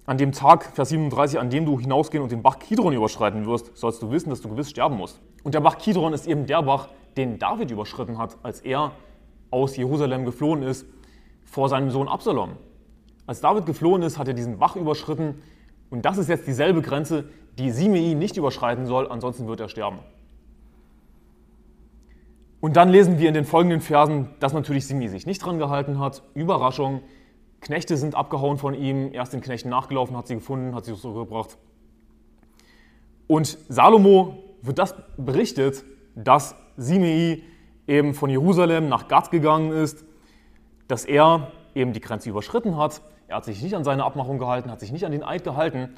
an 0.05 0.17
dem 0.17 0.31
Tag, 0.31 0.65
Vers 0.65 0.89
37, 0.89 1.39
an 1.39 1.49
dem 1.49 1.65
du 1.65 1.79
hinausgehen 1.79 2.23
und 2.23 2.31
den 2.31 2.41
Bach 2.41 2.59
Kidron 2.59 2.93
überschreiten 2.93 3.45
wirst, 3.45 3.77
sollst 3.77 4.01
du 4.01 4.11
wissen, 4.11 4.29
dass 4.29 4.41
du 4.41 4.49
gewiss 4.49 4.69
sterben 4.69 4.97
musst. 4.97 5.21
Und 5.43 5.53
der 5.53 5.61
Bach 5.61 5.77
Kidron 5.77 6.13
ist 6.13 6.27
eben 6.27 6.47
der 6.47 6.63
Bach, 6.63 6.89
den 7.17 7.39
David 7.39 7.71
überschritten 7.71 8.17
hat, 8.17 8.37
als 8.43 8.61
er 8.61 8.91
aus 9.51 9.77
Jerusalem 9.77 10.25
geflohen 10.25 10.63
ist 10.63 10.85
vor 11.45 11.69
seinem 11.69 11.91
Sohn 11.91 12.07
Absalom. 12.07 12.51
Als 13.31 13.39
David 13.39 13.65
geflohen 13.65 14.01
ist, 14.01 14.17
hat 14.17 14.27
er 14.27 14.33
diesen 14.33 14.57
Bach 14.57 14.75
überschritten 14.75 15.41
und 15.89 16.03
das 16.03 16.17
ist 16.17 16.27
jetzt 16.27 16.47
dieselbe 16.47 16.81
Grenze, 16.81 17.29
die 17.57 17.71
Simei 17.71 18.13
nicht 18.13 18.35
überschreiten 18.35 18.87
soll, 18.87 19.07
ansonsten 19.09 19.47
wird 19.47 19.61
er 19.61 19.69
sterben. 19.69 19.99
Und 22.59 22.75
dann 22.75 22.89
lesen 22.89 23.19
wir 23.19 23.29
in 23.29 23.33
den 23.33 23.45
folgenden 23.45 23.79
Versen, 23.79 24.31
dass 24.41 24.51
natürlich 24.51 24.85
Simei 24.85 25.07
sich 25.07 25.25
nicht 25.25 25.45
dran 25.45 25.59
gehalten 25.59 25.97
hat. 25.97 26.23
Überraschung, 26.33 27.03
Knechte 27.61 27.95
sind 27.95 28.15
abgehauen 28.15 28.57
von 28.57 28.73
ihm, 28.73 29.13
er 29.13 29.23
ist 29.23 29.31
den 29.31 29.39
Knechten 29.39 29.69
nachgelaufen, 29.69 30.17
hat 30.17 30.27
sie 30.27 30.35
gefunden, 30.35 30.75
hat 30.75 30.83
sie 30.83 30.93
zurückgebracht. 30.93 31.57
Und 33.27 33.57
Salomo 33.69 34.43
wird 34.61 34.77
das 34.77 34.93
berichtet, 35.15 35.85
dass 36.15 36.53
Simei 36.75 37.43
eben 37.87 38.13
von 38.13 38.29
Jerusalem 38.29 38.89
nach 38.89 39.07
Gad 39.07 39.31
gegangen 39.31 39.71
ist, 39.71 40.03
dass 40.89 41.05
er 41.05 41.53
eben 41.73 41.93
die 41.93 42.01
Grenze 42.01 42.29
überschritten 42.29 42.75
hat. 42.75 43.01
Er 43.31 43.37
hat 43.37 43.45
sich 43.45 43.63
nicht 43.63 43.77
an 43.77 43.85
seine 43.85 44.03
Abmachung 44.03 44.39
gehalten, 44.39 44.69
hat 44.69 44.81
sich 44.81 44.91
nicht 44.91 45.05
an 45.05 45.13
den 45.13 45.23
Eid 45.23 45.45
gehalten. 45.45 45.95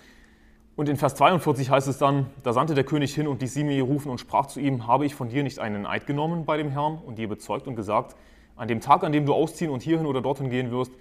Und 0.76 0.88
in 0.88 0.98
Vers 0.98 1.16
42 1.16 1.72
heißt 1.72 1.88
es 1.88 1.98
dann, 1.98 2.28
da 2.44 2.54
sandte 2.54 2.76
der 2.76 2.84
König 2.84 3.16
hin 3.16 3.28
und 3.28 3.42
ließ 3.42 3.56
Simei 3.56 3.82
rufen 3.82 4.12
und 4.12 4.20
sprach 4.20 4.46
zu 4.46 4.60
ihm, 4.60 4.86
habe 4.86 5.08
ich 5.08 5.16
von 5.16 5.30
dir 5.30 5.42
nicht 5.42 5.58
einen 5.58 5.88
Eid 5.88 6.06
genommen 6.06 6.46
bei 6.46 6.58
dem 6.58 6.70
Herrn 6.70 7.00
und 7.04 7.18
dir 7.18 7.28
bezeugt 7.28 7.66
und 7.66 7.76
gesagt, 7.76 8.16
an 8.56 8.68
dem 8.68 8.82
Tag, 8.82 9.04
an 9.04 9.12
dem 9.12 9.26
du 9.26 9.34
ausziehen 9.34 9.72
und 9.72 9.82
hierhin 9.82 10.06
oder 10.06 10.22
dorthin 10.22 10.52
gehen 10.52 10.70
wirst, 10.70 10.92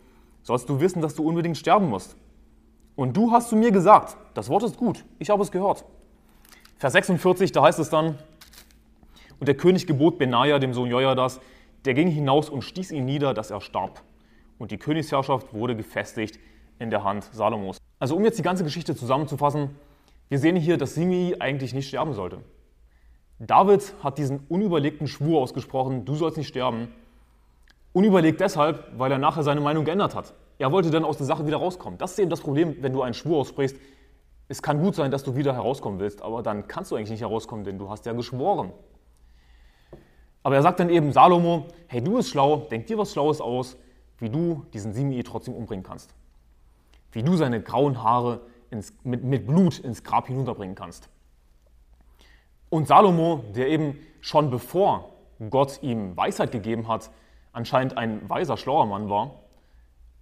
sollst 0.43 0.71
du 0.71 0.81
wissen, 0.81 1.03
dass 1.03 1.15
du 1.15 1.23
unbedingt 1.23 1.59
sterben 1.59 1.91
musst. 1.91 2.17
Und 2.97 3.15
du 3.15 3.31
hast 3.31 3.51
zu 3.51 3.57
mir 3.57 3.71
gesagt, 3.71 4.17
das 4.33 4.49
Wort 4.49 4.63
ist 4.63 4.79
gut, 4.79 5.05
ich 5.19 5.29
habe 5.29 5.43
es 5.43 5.53
gehört. 5.53 5.85
Vers 6.79 6.95
46, 6.95 7.53
da 7.53 7.63
heißt 7.63 7.79
es 7.79 7.91
dann, 7.91 8.19
und 9.39 9.49
der 9.49 9.57
König 9.59 9.87
gebot 9.87 10.17
Benaja, 10.17 10.59
dem 10.59 10.73
Sohn 10.73 10.89
Jojadas, 10.89 11.41
der 11.85 11.93
ging 11.93 12.09
hinaus 12.09 12.49
und 12.49 12.63
stieß 12.63 12.91
ihn 12.91 13.05
nieder, 13.05 13.35
dass 13.35 13.51
er 13.51 13.61
starb. 13.61 14.03
Und 14.63 14.71
die 14.71 14.79
Königsherrschaft 14.79 15.53
wurde 15.53 15.75
gefestigt 15.75 16.39
in 16.79 16.91
der 16.91 17.03
Hand 17.03 17.25
Salomos. 17.33 17.79
Also 17.99 18.15
um 18.15 18.25
jetzt 18.25 18.39
die 18.39 18.45
ganze 18.45 18.63
Geschichte 18.63 18.95
zusammenzufassen, 18.95 19.71
wir 20.29 20.39
sehen 20.39 20.55
hier, 20.55 20.77
dass 20.77 20.95
Simei 20.95 21.35
eigentlich 21.41 21.75
nicht 21.75 21.89
sterben 21.89 22.13
sollte. 22.13 22.39
David 23.41 23.93
hat 24.05 24.19
diesen 24.19 24.47
unüberlegten 24.49 25.09
Schwur 25.09 25.41
ausgesprochen, 25.41 26.05
du 26.05 26.15
sollst 26.15 26.37
nicht 26.39 26.47
sterben. 26.47 26.95
Unüberlegt 27.93 28.41
deshalb, 28.41 28.87
weil 28.97 29.11
er 29.11 29.19
nachher 29.19 29.43
seine 29.43 29.61
Meinung 29.61 29.85
geändert 29.85 30.15
hat. 30.15 30.33
Er 30.59 30.71
wollte 30.71 30.93
dann 30.93 31.05
aus 31.05 31.17
der 31.17 31.27
Sache 31.27 31.45
wieder 31.45 31.57
rauskommen. 31.57 31.99
Das 31.99 32.13
ist 32.13 32.21
eben 32.21 32.31
das 32.31 32.41
Problem, 32.41 32.77
wenn 32.83 32.93
du 32.93 33.03
einen 33.03 33.15
Schwur 33.15 33.39
aussprichst. 33.39 33.77
Es 34.47 34.63
kann 34.63 34.81
gut 34.81 34.95
sein, 34.95 35.11
dass 35.11 35.25
du 35.25 35.35
wieder 35.35 35.55
herauskommen 35.55 35.99
willst, 35.99 36.23
aber 36.23 36.41
dann 36.45 36.69
kannst 36.69 36.93
du 36.93 36.95
eigentlich 36.95 37.11
nicht 37.11 37.23
herauskommen, 37.23 37.65
denn 37.65 37.81
du 37.81 37.91
hast 37.91 38.07
ja 38.07 38.13
geschworen. 38.13 38.71
Aber 40.45 40.55
er 40.55 40.63
sagt 40.63 40.79
dann 40.79 40.89
eben 40.89 41.11
Salomo, 41.11 41.67
hey, 41.89 42.01
du 42.01 42.15
bist 42.15 42.29
schlau, 42.29 42.69
denk 42.71 42.87
dir 42.87 42.97
was 42.97 43.11
Schlaues 43.11 43.41
aus, 43.41 43.77
wie 44.23 44.31
du 44.31 44.65
diesen 44.73 44.95
Simei 44.95 45.23
trotzdem 45.23 45.53
umbringen 45.53 45.85
kannst. 45.85 46.15
Wie 47.11 47.25
du 47.25 47.37
seine 47.37 47.61
grauen 47.61 48.03
Haare 48.03 48.41
ins, 48.71 48.95
mit, 49.03 49.25
mit 49.25 49.47
Blut 49.49 49.81
ins 49.81 50.05
Grab 50.05 50.29
hinunterbringen 50.29 50.77
kannst. 50.77 51.09
Und 52.71 52.87
Salomo, 52.87 53.45
der 53.55 53.69
eben 53.69 53.99
schon 54.21 54.49
bevor 54.49 55.11
Gott 55.51 55.83
ihm 55.83 56.17
Weisheit 56.17 56.53
gegeben 56.53 56.87
hat, 56.87 57.11
anscheinend 57.53 57.99
ein 57.99 58.31
weiser, 58.31 58.57
schlauer 58.57 58.87
Mann 58.87 59.11
war, 59.11 59.41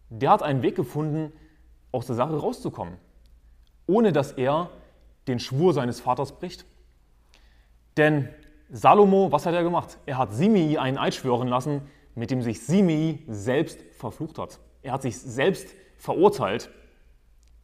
der 0.09 0.31
hat 0.31 0.43
einen 0.43 0.63
Weg 0.63 0.77
gefunden, 0.77 1.33
aus 1.93 2.07
der 2.07 2.17
Sache 2.17 2.37
rauszukommen, 2.37 2.95
ohne 3.87 4.13
dass 4.13 4.33
er 4.33 4.71
den 5.29 5.41
Schwur 5.41 5.75
seines 5.75 6.01
Vaters 6.01 6.33
bricht. 6.33 6.65
Denn 7.99 8.31
Salomo, 8.71 9.31
was 9.31 9.45
hat 9.45 9.55
er 9.55 9.63
gemacht? 9.63 9.99
Er 10.07 10.17
hat 10.17 10.33
Simei 10.33 10.81
einen 10.81 10.97
Eid 10.97 11.15
schwören 11.15 11.49
lassen, 11.49 11.83
mit 12.15 12.31
dem 12.31 12.43
sich 12.43 12.61
Simei 12.61 13.21
selbst 13.29 13.79
verflucht 13.93 14.39
hat. 14.39 14.59
Er 14.83 14.93
hat 14.93 15.03
sich 15.03 15.19
selbst 15.19 15.69
verurteilt, 15.97 16.71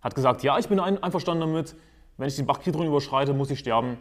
hat 0.01 0.15
gesagt, 0.15 0.43
ja, 0.43 0.59
ich 0.59 0.69
bin 0.69 0.79
einverstanden 0.79 1.41
damit, 1.41 1.75
wenn 2.17 2.29
ich 2.29 2.37
den 2.37 2.47
Bach 2.47 2.61
Kidron 2.61 2.87
überschreite, 2.87 3.35
muss 3.35 3.51
ich 3.51 3.59
sterben. 3.59 3.99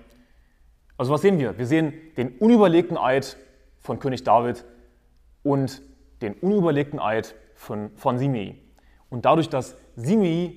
Also 0.98 1.12
was 1.12 1.22
sehen 1.22 1.40
wir? 1.40 1.58
Wir 1.58 1.66
sehen 1.66 1.94
den 2.18 2.38
unüberlegten 2.38 2.98
Eid 2.98 3.38
von 3.80 4.00
König 4.00 4.24
David 4.24 4.64
und 5.44 5.82
den 6.22 6.34
unüberlegten 6.36 7.00
Eid 7.00 7.36
von, 7.56 7.92
von 7.96 8.18
Simei. 8.18 8.56
Und 9.10 9.26
dadurch, 9.26 9.50
dass 9.50 9.76
Simei 9.96 10.56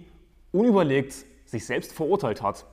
unüberlegt 0.52 1.14
sich 1.44 1.66
selbst 1.66 1.92
verurteilt 1.92 2.42
hat, 2.42 2.66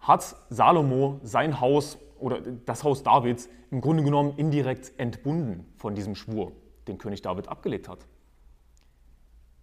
hat 0.00 0.34
Salomo 0.48 1.20
sein 1.22 1.60
Haus 1.60 1.98
oder 2.20 2.40
das 2.40 2.84
Haus 2.84 3.02
Davids 3.02 3.48
im 3.70 3.80
Grunde 3.80 4.02
genommen 4.02 4.34
indirekt 4.36 4.92
entbunden 4.98 5.66
von 5.76 5.94
diesem 5.94 6.14
Schwur, 6.14 6.52
den 6.88 6.98
König 6.98 7.22
David 7.22 7.48
abgelegt 7.48 7.88
hat. 7.88 8.06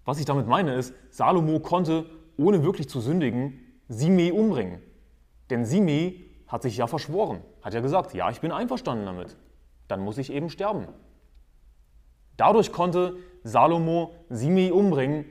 Was 0.05 0.19
ich 0.19 0.25
damit 0.25 0.47
meine 0.47 0.73
ist, 0.73 0.93
Salomo 1.09 1.59
konnte, 1.59 2.05
ohne 2.37 2.63
wirklich 2.63 2.87
zu 2.87 3.01
sündigen, 3.01 3.59
Simei 3.89 4.31
umbringen. 4.31 4.81
Denn 5.49 5.65
Simei 5.65 6.25
hat 6.47 6.61
sich 6.61 6.77
ja 6.77 6.87
verschworen, 6.87 7.41
hat 7.61 7.73
ja 7.73 7.81
gesagt, 7.81 8.13
ja, 8.13 8.29
ich 8.29 8.41
bin 8.41 8.51
einverstanden 8.51 9.05
damit. 9.05 9.35
Dann 9.87 10.01
muss 10.01 10.17
ich 10.17 10.31
eben 10.31 10.49
sterben. 10.49 10.87
Dadurch 12.37 12.71
konnte 12.71 13.17
Salomo 13.43 14.13
Simei 14.29 14.71
umbringen. 14.71 15.25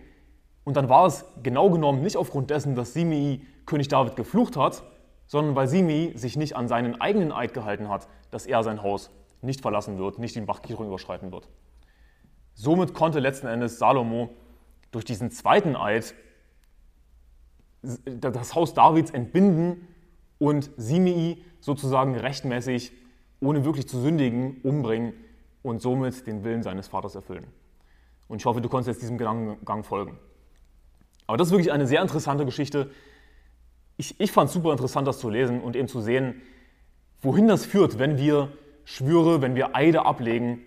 Und 0.65 0.77
dann 0.77 0.89
war 0.89 1.07
es 1.07 1.25
genau 1.43 1.71
genommen 1.71 2.03
nicht 2.03 2.17
aufgrund 2.17 2.51
dessen, 2.51 2.75
dass 2.75 2.93
Simei 2.93 3.41
König 3.65 3.89
David 3.89 4.17
geflucht 4.17 4.57
hat, 4.57 4.83
sondern 5.27 5.55
weil 5.57 5.69
Simei 5.69 6.13
sich 6.15 6.37
nicht 6.37 6.57
an 6.57 6.69
seinen 6.69 7.01
eigenen 7.01 7.33
Eid 7.33 7.55
gehalten 7.55 7.89
hat, 7.89 8.09
dass 8.31 8.47
er 8.47 8.63
sein 8.63 8.83
Haus 8.83 9.11
nicht 9.43 9.61
verlassen 9.61 9.99
wird, 9.99 10.19
nicht 10.19 10.37
den 10.37 10.47
Bach 10.47 10.63
Kidron 10.63 10.87
überschreiten 10.87 11.33
wird. 11.33 11.49
Somit 12.55 12.95
konnte 12.95 13.21
letzten 13.21 13.47
Endes 13.47 13.79
Salomo 13.79 14.31
durch 14.91 15.05
diesen 15.05 15.31
zweiten 15.31 15.77
Eid 15.77 16.15
das 17.83 18.55
Haus 18.55 18.75
Davids 18.75 19.11
entbinden 19.11 19.89
und 20.39 20.71
Simei 20.77 21.39
sozusagen 21.61 22.17
rechtmäßig, 22.17 22.93
ohne 23.41 23.65
wirklich 23.65 23.89
zu 23.89 24.01
sündigen, 24.01 24.61
umbringen 24.63 25.13
und 25.63 25.83
somit 25.83 26.27
den 26.27 26.45
Willen 26.45 26.63
seines 26.63 26.89
Vaters 26.89 27.15
erfüllen. 27.15 27.47
Und 28.29 28.41
ich 28.41 28.47
hoffe, 28.47 28.61
du 28.61 28.69
konntest 28.69 28.89
jetzt 28.89 29.03
diesem 29.03 29.19
Gedankengang 29.19 29.85
folgen. 29.85 30.19
Aber 31.27 31.37
das 31.37 31.49
ist 31.49 31.53
wirklich 31.53 31.73
eine 31.73 31.87
sehr 31.87 32.03
interessante 32.03 32.45
Geschichte. 32.45 32.91
Ich, 33.97 34.19
ich 34.21 34.33
fand 34.33 34.49
es 34.49 34.55
super 34.55 34.73
interessant, 34.73 35.09
das 35.09 35.19
zu 35.19 35.31
lesen 35.31 35.61
und 35.61 35.77
eben 35.77 35.89
zu 35.89 36.01
sehen, 36.01 36.43
wohin 37.23 37.49
das 37.49 37.65
führt, 37.65 37.99
wenn 37.99 38.19
wir 38.19 38.53
Schwüre, 38.85 39.43
wenn 39.43 39.55
wir 39.55 39.75
Eide 39.75 40.05
ablegen, 40.05 40.61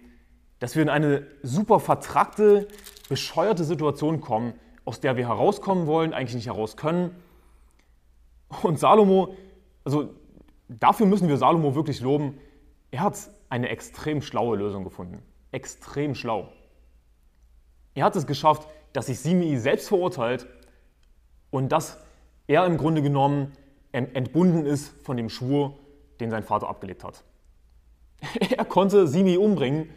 dass 0.59 0.75
wir 0.75 0.81
in 0.81 0.89
eine 0.89 1.25
super 1.41 1.79
vertrackte, 1.79 2.67
bescheuerte 3.07 3.63
Situation 3.63 4.19
kommen, 4.19 4.53
aus 4.83 4.99
der 4.99 5.15
wir 5.15 5.27
herauskommen 5.27 5.87
wollen, 5.87 6.13
eigentlich 6.13 6.35
nicht 6.35 6.47
heraus 6.47 6.75
können. 6.75 7.15
Und 8.63 8.79
Salomo, 8.79 9.35
also 9.85 10.13
dafür 10.67 11.05
müssen 11.05 11.27
wir 11.29 11.37
Salomo 11.37 11.75
wirklich 11.75 12.01
loben, 12.01 12.39
er 12.91 13.01
hat 13.01 13.17
eine 13.49 13.69
extrem 13.69 14.21
schlaue 14.21 14.57
Lösung 14.57 14.83
gefunden. 14.83 15.21
Extrem 15.51 16.15
schlau. 16.15 16.51
Er 17.93 18.05
hat 18.05 18.15
es 18.15 18.27
geschafft, 18.27 18.67
dass 18.93 19.07
sich 19.07 19.19
Simei 19.19 19.57
selbst 19.57 19.87
verurteilt 19.87 20.47
und 21.51 21.71
dass 21.71 21.97
er 22.49 22.65
im 22.65 22.77
Grunde 22.77 23.01
genommen 23.01 23.53
entbunden 23.91 24.65
ist 24.65 24.89
von 25.03 25.15
dem 25.15 25.29
Schwur, 25.29 25.75
den 26.19 26.29
sein 26.29 26.43
Vater 26.43 26.67
abgelegt 26.67 27.03
hat. 27.03 27.23
Er 28.57 28.65
konnte 28.65 29.07
Simei 29.07 29.39
umbringen. 29.39 29.89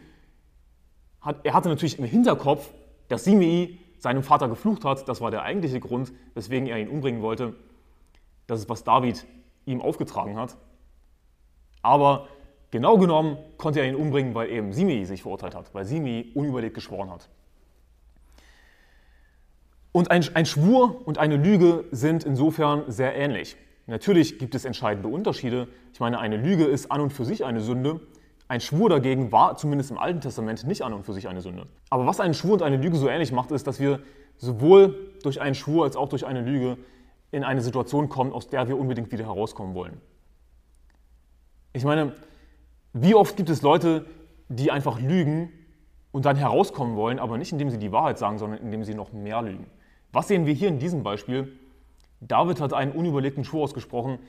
Er 1.43 1.53
hatte 1.53 1.67
natürlich 1.67 1.99
im 1.99 2.05
Hinterkopf, 2.05 2.69
dass 3.09 3.25
Simei 3.25 3.77
seinem 3.99 4.23
Vater 4.23 4.47
geflucht 4.47 4.85
hat. 4.85 5.09
Das 5.09 5.19
war 5.19 5.29
der 5.29 5.43
eigentliche 5.43 5.81
Grund, 5.81 6.13
weswegen 6.33 6.67
er 6.67 6.79
ihn 6.79 6.87
umbringen 6.87 7.21
wollte. 7.21 7.53
Das 8.47 8.59
ist, 8.59 8.69
was 8.69 8.85
David 8.85 9.25
ihm 9.65 9.81
aufgetragen 9.81 10.37
hat. 10.37 10.55
Aber 11.81 12.27
Genau 12.73 12.97
genommen 12.97 13.37
konnte 13.59 13.81
er 13.81 13.87
ihn 13.87 13.93
umbringen, 13.93 14.33
weil 14.33 14.49
eben 14.49 14.73
Simei 14.73 15.03
sich 15.03 15.21
verurteilt 15.21 15.53
hat, 15.53 15.71
weil 15.75 15.85
Simei 15.85 16.25
unüberlegt 16.33 16.73
geschworen 16.73 17.11
hat. 17.11 17.29
Und 19.93 20.09
ein, 20.11 20.25
ein, 20.33 20.45
Schwur 20.45 21.07
und 21.07 21.19
eine 21.19 21.37
Lüge 21.37 21.85
sind 21.91 22.23
insofern 22.23 22.83
sehr 22.87 23.15
ähnlich. 23.15 23.55
Natürlich 23.85 24.39
gibt 24.39 24.55
es 24.55 24.65
entscheidende 24.65 25.07
Unterschiede. 25.07 25.67
Ich 25.93 25.99
meine, 25.99 26.19
eine 26.19 26.35
Lüge 26.35 26.65
ist 26.65 26.91
an 26.91 26.99
und 26.99 27.13
für 27.13 27.25
sich 27.25 27.45
eine 27.45 27.61
Sünde. 27.61 28.01
Ein 28.47 28.59
Schwur 28.59 28.89
dagegen 28.89 29.31
war 29.31 29.55
zumindest 29.55 29.91
im 29.91 29.99
Alten 29.99 30.19
Testament 30.19 30.65
nicht 30.65 30.81
an 30.81 30.93
und 30.93 31.05
für 31.05 31.13
sich 31.13 31.27
eine 31.27 31.41
Sünde. 31.41 31.67
Aber 31.91 32.07
was 32.07 32.19
einen 32.19 32.33
Schwur 32.33 32.53
und 32.53 32.63
eine 32.63 32.77
Lüge 32.77 32.97
so 32.97 33.07
ähnlich 33.07 33.31
macht, 33.31 33.51
ist, 33.51 33.67
dass 33.67 33.79
wir 33.79 33.99
sowohl 34.37 35.11
durch 35.21 35.39
einen 35.41 35.53
Schwur 35.53 35.83
als 35.83 35.95
auch 35.95 36.09
durch 36.09 36.25
eine 36.25 36.41
Lüge 36.41 36.77
in 37.31 37.43
eine 37.43 37.61
Situation 37.61 38.09
kommen, 38.09 38.33
aus 38.33 38.49
der 38.49 38.67
wir 38.67 38.79
unbedingt 38.79 39.11
wieder 39.11 39.25
herauskommen 39.25 39.75
wollen. 39.75 40.01
Ich 41.71 41.83
meine, 41.83 42.13
wie 42.93 43.13
oft 43.13 43.37
gibt 43.37 43.49
es 43.49 43.61
Leute, 43.61 44.05
die 44.49 44.71
einfach 44.71 44.99
lügen 44.99 45.51
und 46.11 46.25
dann 46.25 46.35
herauskommen 46.35 46.95
wollen, 46.95 47.19
aber 47.19 47.37
nicht 47.37 47.51
indem 47.51 47.69
sie 47.69 47.77
die 47.77 47.91
Wahrheit 47.91 48.17
sagen, 48.17 48.39
sondern 48.39 48.59
indem 48.59 48.83
sie 48.83 48.95
noch 48.95 49.13
mehr 49.13 49.41
lügen? 49.43 49.67
Was 50.13 50.27
sehen 50.27 50.45
wir 50.45 50.53
hier 50.53 50.69
in 50.69 50.77
diesem 50.77 51.01
Beispiel? 51.01 51.51
David 52.21 52.61
hat 52.61 52.71
einen 52.71 52.91
unüberlegten 52.91 53.43
Schwur 53.43 53.63
ausgesprochen. 53.63 54.19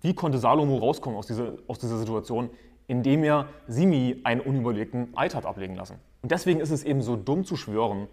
Wie 0.00 0.12
konnte 0.12 0.38
Salomo 0.38 0.78
rauskommen 0.78 1.16
aus 1.16 1.28
dieser, 1.28 1.54
aus 1.68 1.78
dieser 1.78 1.96
Situation? 1.96 2.50
Indem 2.88 3.22
er 3.22 3.48
Simi 3.68 4.20
einen 4.24 4.40
unüberlegten 4.40 5.16
Eid 5.16 5.36
hat 5.36 5.46
ablegen 5.46 5.76
lassen. 5.76 6.00
Und 6.22 6.32
deswegen 6.32 6.58
ist 6.58 6.70
es 6.70 6.82
eben 6.82 7.02
so 7.02 7.14
dumm 7.14 7.44
zu 7.44 7.56
schwören. 7.56 8.08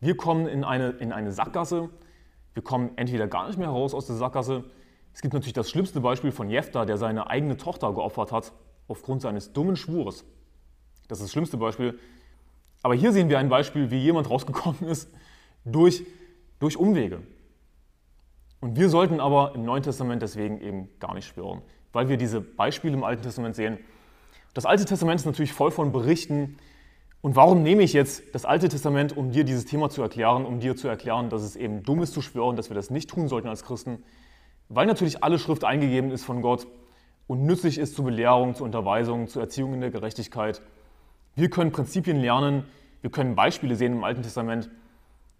Wir 0.00 0.16
kommen 0.16 0.48
in 0.48 0.64
eine, 0.64 0.90
in 0.90 1.12
eine 1.12 1.30
Sackgasse. 1.30 1.90
Wir 2.54 2.62
kommen 2.64 2.90
entweder 2.96 3.28
gar 3.28 3.46
nicht 3.46 3.58
mehr 3.58 3.68
raus 3.68 3.94
aus 3.94 4.06
der 4.06 4.16
Sackgasse. 4.16 4.64
Es 5.14 5.22
gibt 5.22 5.34
natürlich 5.34 5.54
das 5.54 5.70
schlimmste 5.70 6.00
Beispiel 6.00 6.32
von 6.32 6.50
Jefta, 6.50 6.84
der 6.84 6.96
seine 6.96 7.30
eigene 7.30 7.56
Tochter 7.56 7.92
geopfert 7.92 8.32
hat, 8.32 8.52
aufgrund 8.88 9.22
seines 9.22 9.52
dummen 9.52 9.76
Schwures. 9.76 10.24
Das 11.06 11.18
ist 11.18 11.26
das 11.26 11.32
schlimmste 11.32 11.56
Beispiel. 11.56 12.00
Aber 12.82 12.96
hier 12.96 13.12
sehen 13.12 13.28
wir 13.28 13.38
ein 13.38 13.48
Beispiel, 13.48 13.92
wie 13.92 13.98
jemand 13.98 14.28
rausgekommen 14.28 14.82
ist 14.88 15.08
durch, 15.64 16.04
durch 16.58 16.76
Umwege. 16.76 17.22
Und 18.60 18.76
wir 18.76 18.88
sollten 18.88 19.20
aber 19.20 19.54
im 19.54 19.64
Neuen 19.64 19.82
Testament 19.82 20.22
deswegen 20.22 20.60
eben 20.60 20.88
gar 20.98 21.14
nicht 21.14 21.26
schwören, 21.26 21.62
weil 21.92 22.08
wir 22.08 22.16
diese 22.16 22.40
Beispiele 22.40 22.94
im 22.94 23.04
Alten 23.04 23.22
Testament 23.22 23.54
sehen. 23.54 23.78
Das 24.54 24.66
Alte 24.66 24.84
Testament 24.84 25.20
ist 25.20 25.26
natürlich 25.26 25.52
voll 25.52 25.70
von 25.70 25.92
Berichten 25.92 26.56
Und 27.20 27.34
warum 27.34 27.62
nehme 27.62 27.82
ich 27.82 27.92
jetzt 27.92 28.22
das 28.32 28.44
Alte 28.44 28.68
Testament, 28.68 29.16
um 29.16 29.32
dir 29.32 29.44
dieses 29.44 29.64
Thema 29.64 29.90
zu 29.90 30.02
erklären, 30.02 30.46
um 30.46 30.60
dir 30.60 30.76
zu 30.76 30.86
erklären, 30.86 31.30
dass 31.30 31.42
es 31.42 31.56
eben 31.56 31.82
dumm 31.82 32.02
ist 32.02 32.14
zu 32.14 32.22
schwören, 32.22 32.54
dass 32.54 32.70
wir 32.70 32.74
das 32.74 32.90
nicht 32.90 33.10
tun 33.10 33.28
sollten 33.28 33.48
als 33.48 33.64
Christen? 33.64 34.04
Weil 34.68 34.86
natürlich 34.86 35.24
alle 35.24 35.38
Schrift 35.38 35.64
eingegeben 35.64 36.10
ist 36.10 36.24
von 36.24 36.42
Gott 36.42 36.68
und 37.26 37.44
nützlich 37.44 37.78
ist 37.78 37.96
zur 37.96 38.04
Belehrung, 38.04 38.54
zur 38.54 38.66
Unterweisung, 38.66 39.26
zur 39.26 39.42
Erziehung 39.42 39.74
in 39.74 39.80
der 39.80 39.90
Gerechtigkeit. 39.90 40.62
Wir 41.34 41.50
können 41.50 41.72
Prinzipien 41.72 42.20
lernen, 42.20 42.64
wir 43.00 43.10
können 43.10 43.34
Beispiele 43.34 43.74
sehen 43.74 43.94
im 43.94 44.04
Alten 44.04 44.22
Testament 44.22 44.70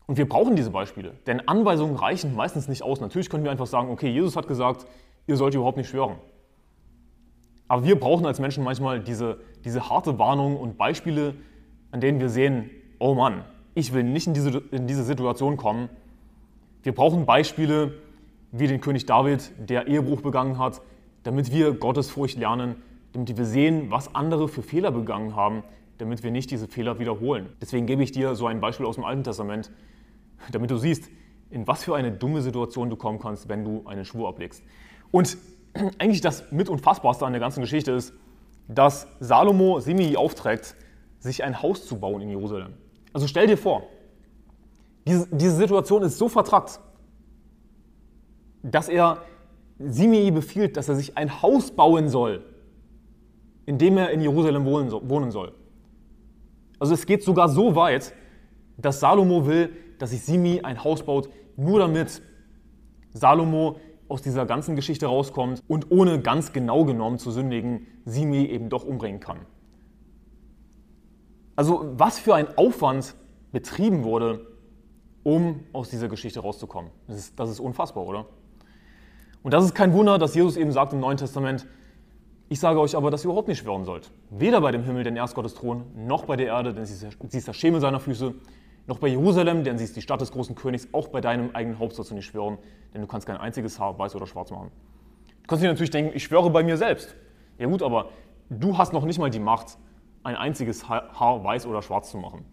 und 0.08 0.16
wir 0.16 0.26
brauchen 0.26 0.56
diese 0.56 0.70
Beispiele, 0.70 1.12
denn 1.26 1.46
Anweisungen 1.46 1.94
reichen 1.94 2.34
meistens 2.34 2.66
nicht 2.66 2.82
aus. 2.82 2.98
Natürlich 3.00 3.28
können 3.28 3.44
wir 3.44 3.50
einfach 3.50 3.66
sagen, 3.66 3.90
okay, 3.90 4.08
Jesus 4.08 4.36
hat 4.36 4.48
gesagt, 4.48 4.86
ihr 5.26 5.36
sollt 5.36 5.54
überhaupt 5.54 5.76
nicht 5.76 5.90
schwören. 5.90 6.16
Aber 7.68 7.84
wir 7.84 8.00
brauchen 8.00 8.24
als 8.24 8.40
Menschen 8.40 8.64
manchmal 8.64 9.00
diese, 9.00 9.38
diese 9.66 9.90
harte 9.90 10.18
Warnung 10.18 10.56
und 10.56 10.78
Beispiele, 10.78 11.34
an 11.90 12.00
denen 12.00 12.20
wir 12.20 12.30
sehen, 12.30 12.70
oh 12.98 13.14
Mann, 13.14 13.44
ich 13.74 13.92
will 13.92 14.02
nicht 14.02 14.26
in 14.26 14.32
diese, 14.32 14.62
in 14.70 14.86
diese 14.86 15.04
Situation 15.04 15.58
kommen. 15.58 15.90
Wir 16.82 16.94
brauchen 16.94 17.26
Beispiele 17.26 17.92
wie 18.50 18.66
den 18.66 18.80
König 18.80 19.04
David, 19.04 19.52
der 19.58 19.88
Ehebruch 19.88 20.22
begangen 20.22 20.58
hat, 20.58 20.80
damit 21.22 21.52
wir 21.52 21.74
Gottesfurcht 21.74 22.38
lernen, 22.38 22.76
damit 23.12 23.36
wir 23.36 23.44
sehen, 23.44 23.90
was 23.90 24.14
andere 24.14 24.48
für 24.48 24.62
Fehler 24.62 24.90
begangen 24.90 25.36
haben, 25.36 25.64
damit 25.98 26.22
wir 26.22 26.30
nicht 26.30 26.50
diese 26.50 26.66
Fehler 26.66 26.98
wiederholen. 26.98 27.50
Deswegen 27.60 27.84
gebe 27.84 28.02
ich 28.02 28.10
dir 28.10 28.34
so 28.36 28.46
ein 28.46 28.60
Beispiel 28.60 28.86
aus 28.86 28.94
dem 28.94 29.04
Alten 29.04 29.22
Testament, 29.22 29.70
damit 30.52 30.70
du 30.70 30.76
siehst, 30.76 31.10
in 31.50 31.66
was 31.66 31.84
für 31.84 31.96
eine 31.96 32.12
dumme 32.12 32.42
Situation 32.42 32.90
du 32.90 32.96
kommen 32.96 33.18
kannst, 33.18 33.48
wenn 33.48 33.64
du 33.64 33.86
einen 33.86 34.04
Schwur 34.04 34.28
ablegst. 34.28 34.62
Und 35.10 35.36
eigentlich 35.98 36.20
das 36.20 36.50
mit 36.52 36.68
unfassbarste 36.68 37.24
an 37.26 37.32
der 37.32 37.40
ganzen 37.40 37.60
Geschichte 37.60 37.92
ist, 37.92 38.12
dass 38.68 39.06
Salomo 39.18 39.80
Simei 39.80 40.16
aufträgt, 40.16 40.76
sich 41.18 41.42
ein 41.42 41.62
Haus 41.62 41.86
zu 41.86 41.98
bauen 41.98 42.20
in 42.20 42.28
Jerusalem. 42.28 42.74
Also 43.12 43.26
stell 43.26 43.46
dir 43.46 43.56
vor, 43.56 43.84
diese, 45.06 45.26
diese 45.34 45.56
Situation 45.56 46.02
ist 46.02 46.18
so 46.18 46.28
vertrackt, 46.28 46.80
dass 48.62 48.88
er 48.88 49.22
Simei 49.78 50.30
befiehlt, 50.30 50.76
dass 50.76 50.88
er 50.88 50.96
sich 50.96 51.16
ein 51.16 51.40
Haus 51.42 51.70
bauen 51.70 52.08
soll, 52.08 52.44
in 53.64 53.78
dem 53.78 53.96
er 53.96 54.10
in 54.10 54.20
Jerusalem 54.20 54.64
wohnen 54.64 55.30
soll. 55.30 55.52
Also 56.78 56.94
es 56.94 57.06
geht 57.06 57.22
sogar 57.22 57.48
so 57.48 57.74
weit, 57.74 58.12
dass 58.76 59.00
Salomo 59.00 59.46
will, 59.46 59.70
dass 59.98 60.10
sich 60.10 60.22
Simi 60.22 60.60
ein 60.62 60.82
Haus 60.84 61.02
baut, 61.02 61.28
nur 61.56 61.80
damit 61.80 62.22
Salomo 63.12 63.76
aus 64.08 64.22
dieser 64.22 64.46
ganzen 64.46 64.76
Geschichte 64.76 65.06
rauskommt 65.06 65.62
und 65.68 65.90
ohne 65.90 66.20
ganz 66.20 66.52
genau 66.52 66.84
genommen 66.84 67.18
zu 67.18 67.30
sündigen, 67.30 67.86
Simi 68.04 68.44
eben 68.44 68.70
doch 68.70 68.84
umbringen 68.84 69.20
kann. 69.20 69.40
Also 71.56 71.84
was 71.96 72.18
für 72.18 72.34
ein 72.34 72.56
Aufwand 72.56 73.14
betrieben 73.52 74.04
wurde, 74.04 74.46
um 75.24 75.64
aus 75.72 75.90
dieser 75.90 76.08
Geschichte 76.08 76.40
rauszukommen. 76.40 76.90
Das 77.06 77.18
ist, 77.18 77.38
das 77.38 77.50
ist 77.50 77.60
unfassbar, 77.60 78.06
oder? 78.06 78.26
Und 79.42 79.52
das 79.52 79.64
ist 79.64 79.74
kein 79.74 79.92
Wunder, 79.92 80.18
dass 80.18 80.34
Jesus 80.34 80.56
eben 80.56 80.72
sagt 80.72 80.92
im 80.92 81.00
Neuen 81.00 81.16
Testament, 81.16 81.66
ich 82.48 82.60
sage 82.60 82.80
euch 82.80 82.96
aber, 82.96 83.10
dass 83.10 83.24
ihr 83.24 83.26
überhaupt 83.26 83.48
nicht 83.48 83.58
schwören 83.58 83.84
sollt. 83.84 84.10
Weder 84.30 84.60
bei 84.60 84.72
dem 84.72 84.84
Himmel, 84.84 85.04
denn 85.04 85.16
er 85.16 85.24
ist 85.24 85.34
Gottes 85.34 85.54
Thron, 85.54 85.84
noch 85.94 86.24
bei 86.24 86.36
der 86.36 86.46
Erde, 86.46 86.72
denn 86.72 86.86
sie 86.86 87.06
ist 87.38 87.48
der 87.48 87.52
Schemel 87.52 87.80
seiner 87.80 88.00
Füße, 88.00 88.34
noch 88.88 88.98
bei 88.98 89.08
Jerusalem, 89.08 89.64
denn 89.64 89.76
sie 89.76 89.84
ist 89.84 89.94
die 89.96 90.02
Stadt 90.02 90.20
des 90.20 90.32
großen 90.32 90.54
Königs, 90.54 90.88
auch 90.92 91.08
bei 91.08 91.20
deinem 91.20 91.54
eigenen 91.54 91.78
Haupt 91.78 91.94
sollst 91.94 92.10
du 92.10 92.14
nicht 92.14 92.24
schwören, 92.24 92.56
denn 92.94 93.02
du 93.02 93.06
kannst 93.06 93.26
kein 93.26 93.36
einziges 93.36 93.78
Haar 93.78 93.98
weiß 93.98 94.16
oder 94.16 94.26
schwarz 94.26 94.50
machen. 94.50 94.70
Du 95.42 95.46
kannst 95.46 95.62
dir 95.62 95.68
natürlich 95.68 95.90
denken, 95.90 96.12
ich 96.14 96.24
schwöre 96.24 96.50
bei 96.50 96.62
mir 96.62 96.78
selbst. 96.78 97.14
Ja 97.58 97.66
gut, 97.66 97.82
aber 97.82 98.08
du 98.48 98.78
hast 98.78 98.94
noch 98.94 99.04
nicht 99.04 99.18
mal 99.18 99.28
die 99.28 99.40
Macht, 99.40 99.76
ein 100.22 100.36
einziges 100.36 100.88
Haar 100.88 101.44
weiß 101.44 101.66
oder 101.66 101.82
schwarz 101.82 102.10
zu 102.10 102.16
machen. 102.16 102.46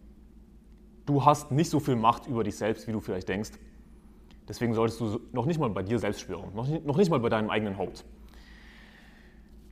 Du 1.05 1.23
hast 1.23 1.51
nicht 1.51 1.69
so 1.69 1.79
viel 1.79 1.95
Macht 1.95 2.27
über 2.27 2.43
dich 2.43 2.57
selbst, 2.57 2.87
wie 2.87 2.91
du 2.91 2.99
vielleicht 2.99 3.29
denkst. 3.29 3.51
Deswegen 4.47 4.73
solltest 4.73 4.99
du 4.99 5.21
noch 5.31 5.45
nicht 5.45 5.59
mal 5.59 5.69
bei 5.69 5.83
dir 5.83 5.99
selbst 5.99 6.21
schwören, 6.21 6.53
noch 6.53 6.97
nicht 6.97 7.09
mal 7.09 7.19
bei 7.19 7.29
deinem 7.29 7.49
eigenen 7.49 7.77
Haupt. 7.77 8.03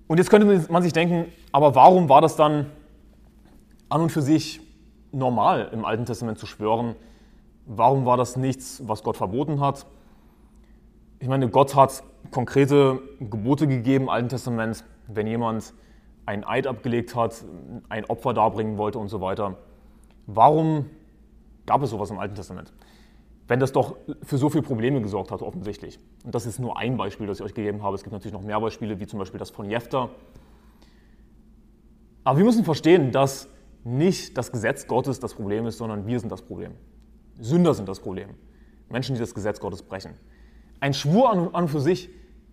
Und 0.08 0.18
jetzt 0.18 0.30
könnte 0.30 0.66
man 0.70 0.82
sich 0.82 0.94
denken, 0.94 1.26
aber 1.52 1.76
warum 1.76 2.08
war 2.08 2.22
das 2.22 2.36
dann 2.36 2.72
an 3.90 4.02
und 4.02 4.12
für 4.12 4.22
sich 4.22 4.62
normal 5.14 5.70
im 5.72 5.86
Alten 5.86 6.06
Testament 6.06 6.40
zu 6.40 6.46
schwören. 6.46 6.96
Warum 7.66 8.06
war 8.06 8.18
das 8.18 8.36
nichts, 8.36 8.82
was 8.88 9.04
Gott 9.04 9.18
verboten 9.18 9.60
hat? 9.60 9.86
Ich 11.20 11.28
meine, 11.28 11.50
Gott 11.50 11.76
hat 11.76 12.04
konkrete 12.32 13.02
Gebote 13.20 13.68
gegeben 13.68 14.06
im 14.06 14.10
Alten 14.10 14.30
Testament, 14.30 14.84
wenn 15.08 15.28
jemand 15.28 15.74
einen 16.26 16.44
Eid 16.44 16.68
abgelegt 16.68 17.16
hat, 17.16 17.44
ein 17.90 18.06
Opfer 18.06 18.34
darbringen 18.34 18.78
wollte 18.78 19.00
und 19.00 19.08
so 19.08 19.22
weiter. 19.22 19.58
Warum 20.26 20.90
gab 21.66 21.82
es 21.82 21.90
sowas 21.90 22.10
im 22.10 22.20
Alten 22.20 22.36
Testament? 22.36 22.74
Wenn 23.48 23.60
das 23.60 23.74
doch 23.74 23.96
für 24.24 24.38
so 24.38 24.50
viele 24.50 24.64
Probleme 24.64 25.02
gesorgt 25.02 25.32
hat, 25.32 25.42
offensichtlich. 25.42 26.00
Und 26.24 26.34
das 26.34 26.46
ist 26.46 26.60
nur 26.60 26.78
ein 26.78 26.96
Beispiel, 26.96 27.28
das 27.28 27.40
ich 27.40 27.46
euch 27.46 27.54
gegeben 27.54 27.84
habe. 27.84 27.96
Es 27.96 28.04
gibt 28.04 28.14
natürlich 28.14 28.34
noch 28.34 28.42
mehr 28.42 28.60
Beispiele, 28.60 29.00
wie 29.00 29.08
zum 29.08 29.20
Beispiel 29.20 29.38
das 29.38 29.50
von 29.50 29.70
Jefter. 29.70 30.10
Aber 32.24 32.38
wir 32.38 32.46
müssen 32.46 32.64
verstehen, 32.64 33.12
dass 33.12 33.50
nicht 33.84 34.38
das 34.38 34.52
Gesetz 34.52 34.88
Gottes 34.88 35.20
das 35.20 35.34
Problem 35.34 35.66
ist, 35.66 35.78
sondern 35.78 36.08
wir 36.08 36.20
sind 36.20 36.32
das 36.32 36.42
Problem. 36.42 36.74
Sünder 37.40 37.74
sind 37.74 37.90
das 37.90 38.00
Problem. 38.00 38.30
Menschen, 38.90 39.16
die 39.16 39.20
das 39.20 39.34
Gesetz 39.34 39.60
Gottes 39.60 39.84
brechen. 39.84 40.14
Ein 40.80 40.94
Schwur 40.94 41.32
an 41.32 41.48
und 41.48 41.68
für 41.68 41.80
sich 41.80 42.10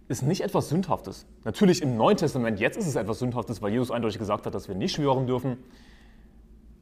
ist 0.08 0.22
nicht 0.22 0.40
etwas 0.40 0.68
Sündhaftes. 0.68 1.26
Natürlich 1.44 1.82
im 1.82 1.96
Neuen 1.96 2.16
Testament, 2.16 2.58
jetzt 2.58 2.76
ist 2.76 2.86
es 2.86 2.96
etwas 2.96 3.20
Sündhaftes, 3.20 3.62
weil 3.62 3.72
Jesus 3.72 3.90
eindeutig 3.90 4.18
gesagt 4.18 4.46
hat, 4.46 4.54
dass 4.54 4.66
wir 4.66 4.74
nicht 4.74 4.94
schwören 4.94 5.26
dürfen. 5.26 5.58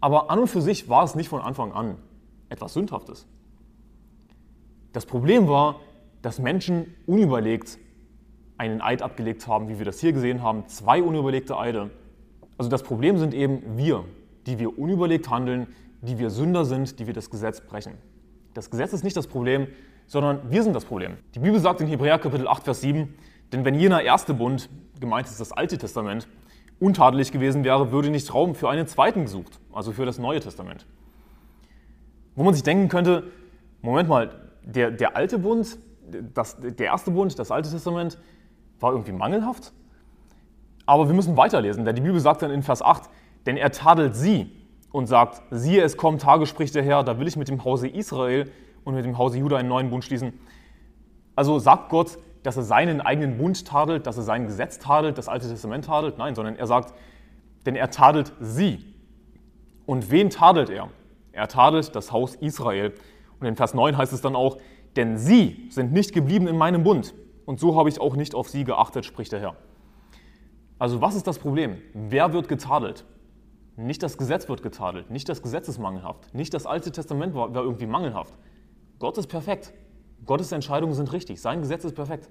Aber 0.01 0.31
an 0.31 0.39
und 0.39 0.49
für 0.49 0.63
sich 0.63 0.89
war 0.89 1.05
es 1.05 1.15
nicht 1.15 1.29
von 1.29 1.43
Anfang 1.43 1.73
an 1.73 1.97
etwas 2.49 2.73
Sündhaftes. 2.73 3.27
Das 4.93 5.05
Problem 5.05 5.49
war, 5.49 5.81
dass 6.23 6.39
Menschen 6.39 6.95
unüberlegt 7.07 7.79
einen 8.57 8.81
Eid 8.81 9.03
abgelegt 9.03 9.47
haben, 9.47 9.69
wie 9.69 9.79
wir 9.79 9.85
das 9.85 10.01
hier 10.01 10.13
gesehen 10.13 10.43
haben, 10.43 10.67
zwei 10.69 11.03
unüberlegte 11.03 11.57
Eide. 11.57 11.91
Also 12.57 12.71
das 12.71 12.83
Problem 12.83 13.19
sind 13.19 13.35
eben 13.35 13.77
wir, 13.77 14.05
die 14.49 14.59
wir 14.59 14.79
unüberlegt 14.79 15.31
handeln, 15.31 15.67
die 16.01 16.19
wir 16.19 16.31
Sünder 16.31 16.65
sind, 16.65 16.99
die 16.99 17.07
wir 17.07 17.15
das 17.15 17.31
Gesetz 17.31 17.61
brechen. 17.61 17.93
Das 18.55 18.71
Gesetz 18.71 18.93
ist 18.95 19.05
nicht 19.05 19.17
das 19.17 19.27
Problem, 19.27 19.69
sondern 20.07 20.51
wir 20.51 20.63
sind 20.63 20.75
das 20.75 20.87
Problem. 20.87 21.19
Die 21.35 21.39
Bibel 21.39 21.61
sagt 21.61 21.83
in 21.83 21.87
Hebräer 21.87 22.19
Kapitel 22.19 22.49
8, 22.49 22.65
Vers 22.65 22.81
7, 22.81 23.15
denn 23.53 23.65
wenn 23.65 23.75
jener 23.75 24.03
erste 24.03 24.33
Bund, 24.33 24.71
gemeint 25.01 25.27
ist 25.27 25.39
das 25.39 25.53
Alte 25.53 25.77
Testament, 25.77 26.27
untadelig 26.81 27.31
gewesen 27.31 27.63
wäre, 27.63 27.93
würde 27.93 28.09
nicht 28.11 28.33
Raum 28.33 28.55
für 28.55 28.71
einen 28.71 28.87
zweiten 28.87 29.23
gesucht, 29.23 29.61
also 29.73 29.93
für 29.93 30.07
das 30.07 30.19
Neue 30.19 30.41
Testament. 30.41 30.87
Wo 32.35 32.43
man 32.43 32.55
sich 32.55 32.63
denken 32.63 32.89
könnte, 32.89 33.25
Moment 33.83 34.09
mal, 34.09 34.31
der, 34.63 34.91
der 34.91 35.17
alte 35.17 35.39
Bund, 35.39 35.79
das, 36.35 36.57
der 36.59 36.87
erste 36.87 37.11
Bund, 37.11 37.39
das 37.39 37.51
Alte 37.51 37.71
Testament, 37.71 38.19
war 38.81 38.93
irgendwie 38.93 39.13
mangelhaft. 39.13 39.73
Aber 40.87 41.07
wir 41.07 41.15
müssen 41.15 41.37
weiterlesen, 41.37 41.85
denn 41.85 41.97
die 41.97 42.03
Bibel 42.03 42.21
sagt 42.21 42.41
dann 42.41 42.51
in 42.51 42.63
Vers 42.63 42.81
8, 42.81 43.11
denn 43.49 43.57
er 43.57 43.73
tadelt 43.73 44.15
sie 44.15 44.53
und 44.93 45.07
sagt, 45.07 45.41
siehe, 45.51 45.83
es 45.83 45.97
kommen 45.97 46.19
Tage, 46.19 46.45
spricht 46.45 46.75
der 46.75 46.83
Herr, 46.83 47.03
da 47.03 47.19
will 47.19 47.27
ich 47.27 47.37
mit 47.37 47.49
dem 47.49 47.65
Hause 47.65 47.89
Israel 47.89 48.51
und 48.85 48.95
mit 48.95 49.07
dem 49.07 49.17
Hause 49.17 49.39
Juda 49.39 49.57
einen 49.57 49.71
neuen 49.71 49.89
Bund 49.89 50.05
schließen. 50.05 50.35
Also 51.35 51.59
sagt 51.59 51.89
Gott, 51.89 52.19
dass 52.43 52.59
er 52.59 52.63
seinen 52.63 53.01
eigenen 53.01 53.39
Bund 53.39 53.67
tadelt, 53.67 54.07
dass 54.07 54.19
er 54.19 54.23
sein 54.23 54.45
Gesetz 54.45 54.79
tadelt, 54.79 55.17
das 55.17 55.31
Alte 55.31 55.49
Testament 55.49 55.87
tadelt? 55.87 56.19
Nein, 56.19 56.35
sondern 56.35 56.57
er 56.57 56.67
sagt, 56.67 56.93
denn 57.65 57.75
er 57.75 57.91
tadelt 57.91 58.35
sie. 58.39 58.85
Und 59.87 60.11
wen 60.11 60.29
tadelt 60.29 60.69
er? 60.69 60.91
Er 61.33 61.49
tadelt 61.49 61.97
das 61.97 62.13
Haus 62.13 62.35
Israel. 62.35 62.93
Und 63.41 63.47
in 63.47 63.57
Vers 63.57 63.73
9 63.73 63.97
heißt 63.97 64.13
es 64.13 64.21
dann 64.21 64.37
auch, 64.37 64.59
denn 64.97 65.17
sie 65.17 65.69
sind 65.71 65.91
nicht 65.95 66.13
geblieben 66.13 66.49
in 66.49 66.59
meinem 66.59 66.85
Bund. 66.85 67.15
Und 67.47 67.61
so 67.61 67.77
habe 67.77 67.89
ich 67.89 67.99
auch 67.99 68.15
nicht 68.15 68.35
auf 68.35 68.51
sie 68.51 68.65
geachtet, 68.65 69.07
spricht 69.07 69.33
der 69.33 69.41
Herr. 69.41 69.57
Also 70.79 71.01
was 71.01 71.15
ist 71.15 71.27
das 71.27 71.39
Problem? 71.39 71.79
Wer 71.95 72.35
wird 72.35 72.47
getadelt? 72.47 73.07
Nicht 73.79 74.03
das 74.03 74.19
Gesetz 74.19 74.49
wird 74.49 74.64
getadelt, 74.64 75.09
nicht 75.09 75.29
das 75.29 75.41
Gesetz 75.41 75.69
ist 75.69 75.79
mangelhaft, 75.79 76.35
nicht 76.35 76.53
das 76.53 76.67
Alte 76.67 76.91
Testament 76.91 77.33
war, 77.33 77.55
war 77.55 77.62
irgendwie 77.62 77.87
mangelhaft. 77.87 78.35
Gott 78.99 79.17
ist 79.19 79.29
perfekt. 79.29 79.73
Gottes 80.27 80.51
Entscheidungen 80.51 80.95
sind 80.95 81.12
richtig, 81.12 81.41
sein 81.41 81.61
Gesetz 81.61 81.85
ist 81.85 81.95
perfekt. 81.95 82.29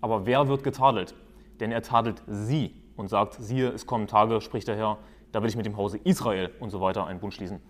Aber 0.00 0.26
wer 0.26 0.46
wird 0.46 0.62
getadelt? 0.62 1.16
Denn 1.58 1.72
er 1.72 1.82
tadelt 1.82 2.22
sie 2.28 2.72
und 2.96 3.08
sagt, 3.08 3.34
siehe, 3.40 3.70
es 3.70 3.84
kommen 3.84 4.06
Tage, 4.06 4.40
spricht 4.40 4.68
der 4.68 4.76
Herr, 4.76 4.98
da 5.32 5.42
will 5.42 5.48
ich 5.48 5.56
mit 5.56 5.66
dem 5.66 5.76
Hause 5.76 5.98
Israel 6.04 6.52
und 6.60 6.70
so 6.70 6.80
weiter 6.80 7.04
einen 7.04 7.18
Bund 7.18 7.34
schließen. 7.34 7.60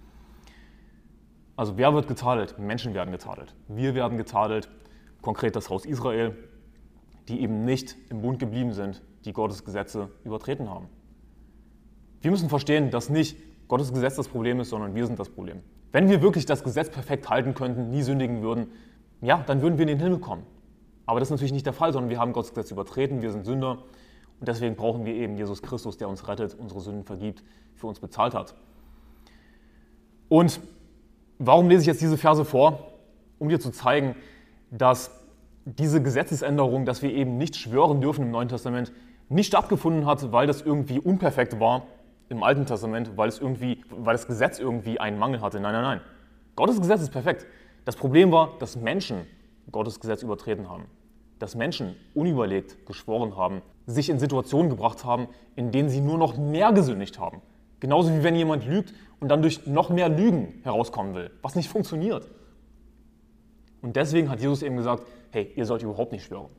Also 1.57 1.79
wer 1.79 1.95
wird 1.95 2.07
getadelt? 2.07 2.59
Menschen 2.59 2.93
werden 2.93 3.13
getadelt. 3.13 3.55
Wir 3.67 3.95
werden 3.95 4.19
getadelt, 4.19 4.69
konkret 5.23 5.57
das 5.57 5.71
Haus 5.71 5.87
Israel, 5.87 6.37
die 7.29 7.41
eben 7.41 7.65
nicht 7.65 7.97
im 8.11 8.21
Bund 8.21 8.39
geblieben 8.39 8.75
sind, 8.75 9.01
die 9.25 9.33
Gottes 9.33 9.65
Gesetze 9.65 10.11
übertreten 10.23 10.69
haben. 10.69 10.89
Wir 12.21 12.31
müssen 12.31 12.49
verstehen, 12.49 12.91
dass 12.91 13.09
nicht 13.09 13.37
Gottes 13.69 13.93
Gesetz 13.93 14.17
das 14.17 14.29
Problem 14.29 14.61
ist, 14.61 14.71
sondern 14.71 14.95
wir 14.95 15.07
sind 15.07 15.19
das 15.19 15.29
Problem. 15.29 15.61
Wenn 15.93 16.09
wir 16.09 16.23
wirklich 16.23 16.45
das 16.45 16.63
Gesetz 16.63 16.91
perfekt 16.91 17.31
halten 17.31 17.55
könnten, 17.55 17.91
nie 17.91 18.03
sündigen 18.03 18.43
würden, 18.43 18.69
ja, 19.23 19.43
dann 19.47 19.63
würden 19.63 19.79
wir 19.79 19.83
in 19.83 19.89
den 19.89 20.01
Himmel 20.01 20.19
kommen. 20.19 20.45
Aber 21.07 21.19
das 21.19 21.29
ist 21.29 21.31
natürlich 21.33 21.53
nicht 21.53 21.67
der 21.67 21.73
Fall, 21.73 21.93
sondern 21.93 22.11
wir 22.11 22.19
haben 22.19 22.33
Gottes 22.33 22.51
Gesetz 22.51 22.71
übertreten, 22.71 23.23
wir 23.23 23.33
sind 23.33 23.45
Sünder 23.45 23.79
und 24.39 24.49
deswegen 24.49 24.77
brauchen 24.77 25.05
wir 25.05 25.15
eben 25.15 25.37
Jesus 25.37 25.63
Christus, 25.63 25.97
der 25.97 26.09
uns 26.09 26.29
rettet, 26.29 26.57
unsere 26.59 26.81
Sünden 26.81 27.05
vergibt, 27.05 27.43
für 27.75 27.87
uns 27.87 28.01
bezahlt 28.01 28.35
hat. 28.35 28.55
Und 30.29 30.61
warum 31.39 31.69
lese 31.69 31.83
ich 31.83 31.87
jetzt 31.87 32.01
diese 32.01 32.17
Verse 32.17 32.45
vor? 32.45 32.93
Um 33.39 33.49
dir 33.49 33.59
zu 33.59 33.71
zeigen, 33.71 34.15
dass 34.71 35.11
diese 35.65 36.03
Gesetzesänderung, 36.03 36.85
dass 36.85 37.03
wir 37.03 37.13
eben 37.13 37.39
nicht 37.39 37.57
schwören 37.57 38.01
dürfen 38.01 38.25
im 38.27 38.31
Neuen 38.31 38.49
Testament, 38.49 38.93
nicht 39.29 39.49
stattgefunden 39.49 40.07
hat, 40.07 40.33
weil 40.33 40.47
das 40.47 40.63
irgendwie 40.63 40.99
unperfekt 40.99 41.59
war 41.61 41.87
im 42.31 42.43
Alten 42.43 42.65
Testament, 42.65 43.17
weil, 43.17 43.29
es 43.29 43.39
irgendwie, 43.41 43.85
weil 43.91 44.15
das 44.15 44.27
Gesetz 44.27 44.59
irgendwie 44.59 44.99
einen 44.99 45.19
Mangel 45.19 45.43
hatte. 45.43 45.61
Nein, 45.61 45.73
nein, 45.73 45.83
nein. 45.83 46.01
Gottes 46.57 46.81
Gesetz 46.81 47.03
ist 47.03 47.11
perfekt. 47.11 47.47
Das 47.85 47.97
Problem 47.97 48.33
war, 48.33 48.57
dass 48.59 48.77
Menschen 48.77 49.27
Gottes 49.71 50.01
Gesetz 50.01 50.23
übertreten 50.23 50.69
haben. 50.69 50.85
Dass 51.39 51.55
Menschen 51.55 51.97
unüberlegt 52.15 52.87
geschworen 52.87 53.37
haben, 53.37 53.63
sich 53.87 54.09
in 54.09 54.19
Situationen 54.19 54.71
gebracht 54.71 55.05
haben, 55.05 55.29
in 55.57 55.73
denen 55.73 55.89
sie 55.89 56.01
nur 56.01 56.19
noch 56.19 56.39
mehr 56.39 56.73
gesündigt 56.73 57.19
haben. 57.19 57.43
Genauso 57.81 58.15
wie 58.15 58.23
wenn 58.23 58.37
jemand 58.37 58.67
lügt 58.67 58.95
und 59.19 59.29
dann 59.29 59.43
durch 59.43 59.67
noch 59.67 59.91
mehr 59.91 60.09
Lügen 60.09 60.61
herauskommen 60.63 61.15
will, 61.15 61.31
was 61.43 61.57
nicht 61.57 61.69
funktioniert. 61.69 62.29
Und 63.83 63.97
deswegen 63.97 64.31
hat 64.31 64.41
Jesus 64.41 64.63
eben 64.63 64.77
gesagt, 64.77 65.05
hey, 65.31 65.51
ihr 65.57 65.65
sollt 65.65 65.83
überhaupt 65.83 66.13
nicht 66.13 66.25
schwören. 66.25 66.51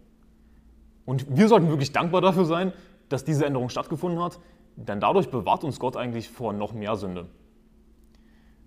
Und 1.06 1.26
wir 1.30 1.48
sollten 1.48 1.70
wirklich 1.70 1.94
dankbar 1.94 2.22
dafür 2.22 2.46
sein, 2.46 2.74
dass 3.10 3.24
diese 3.24 3.46
Änderung 3.46 3.70
stattgefunden 3.70 4.22
hat, 4.22 4.40
denn 4.76 5.00
dadurch 5.00 5.30
bewahrt 5.30 5.64
uns 5.64 5.80
Gott 5.80 5.98
eigentlich 5.98 6.30
vor 6.30 6.54
noch 6.54 6.74
mehr 6.74 6.96
Sünde. 6.96 7.28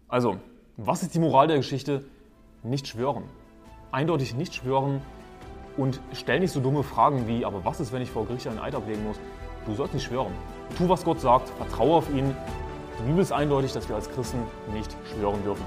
Also, 0.09 0.37
was 0.77 1.03
ist 1.03 1.15
die 1.15 1.19
Moral 1.19 1.49
der 1.49 1.57
Geschichte? 1.57 2.05
Nicht 2.63 2.89
schwören. 2.89 3.25
Eindeutig 3.93 4.35
nicht 4.35 4.55
schwören 4.55 5.01
und 5.77 6.01
stell 6.13 6.41
nicht 6.41 6.53
so 6.53 6.61
dumme 6.61 6.83
Fragen 6.83 7.27
wie, 7.29 7.45
aber 7.45 7.65
was 7.65 7.81
ist, 7.81 7.93
wenn 7.93 8.03
ich 8.03 8.11
vor 8.11 8.27
Gericht 8.27 8.47
einen 8.47 8.59
Eid 8.59 8.75
ablegen 8.75 9.05
muss? 9.05 9.19
Du 9.67 9.75
sollst 9.75 9.95
nicht 9.95 10.05
schwören. 10.05 10.33
Tu, 10.77 10.89
was 10.89 11.05
Gott 11.05 11.21
sagt, 11.21 11.49
vertraue 11.51 11.97
auf 11.97 12.11
ihn. 12.15 12.35
Die 12.99 13.07
Bibel 13.07 13.23
ist 13.23 13.33
eindeutig, 13.33 13.73
dass 13.73 13.89
wir 13.89 13.97
als 13.97 14.11
Christen 14.11 14.39
nicht 14.73 14.95
schwören 15.13 15.43
dürfen. 15.43 15.65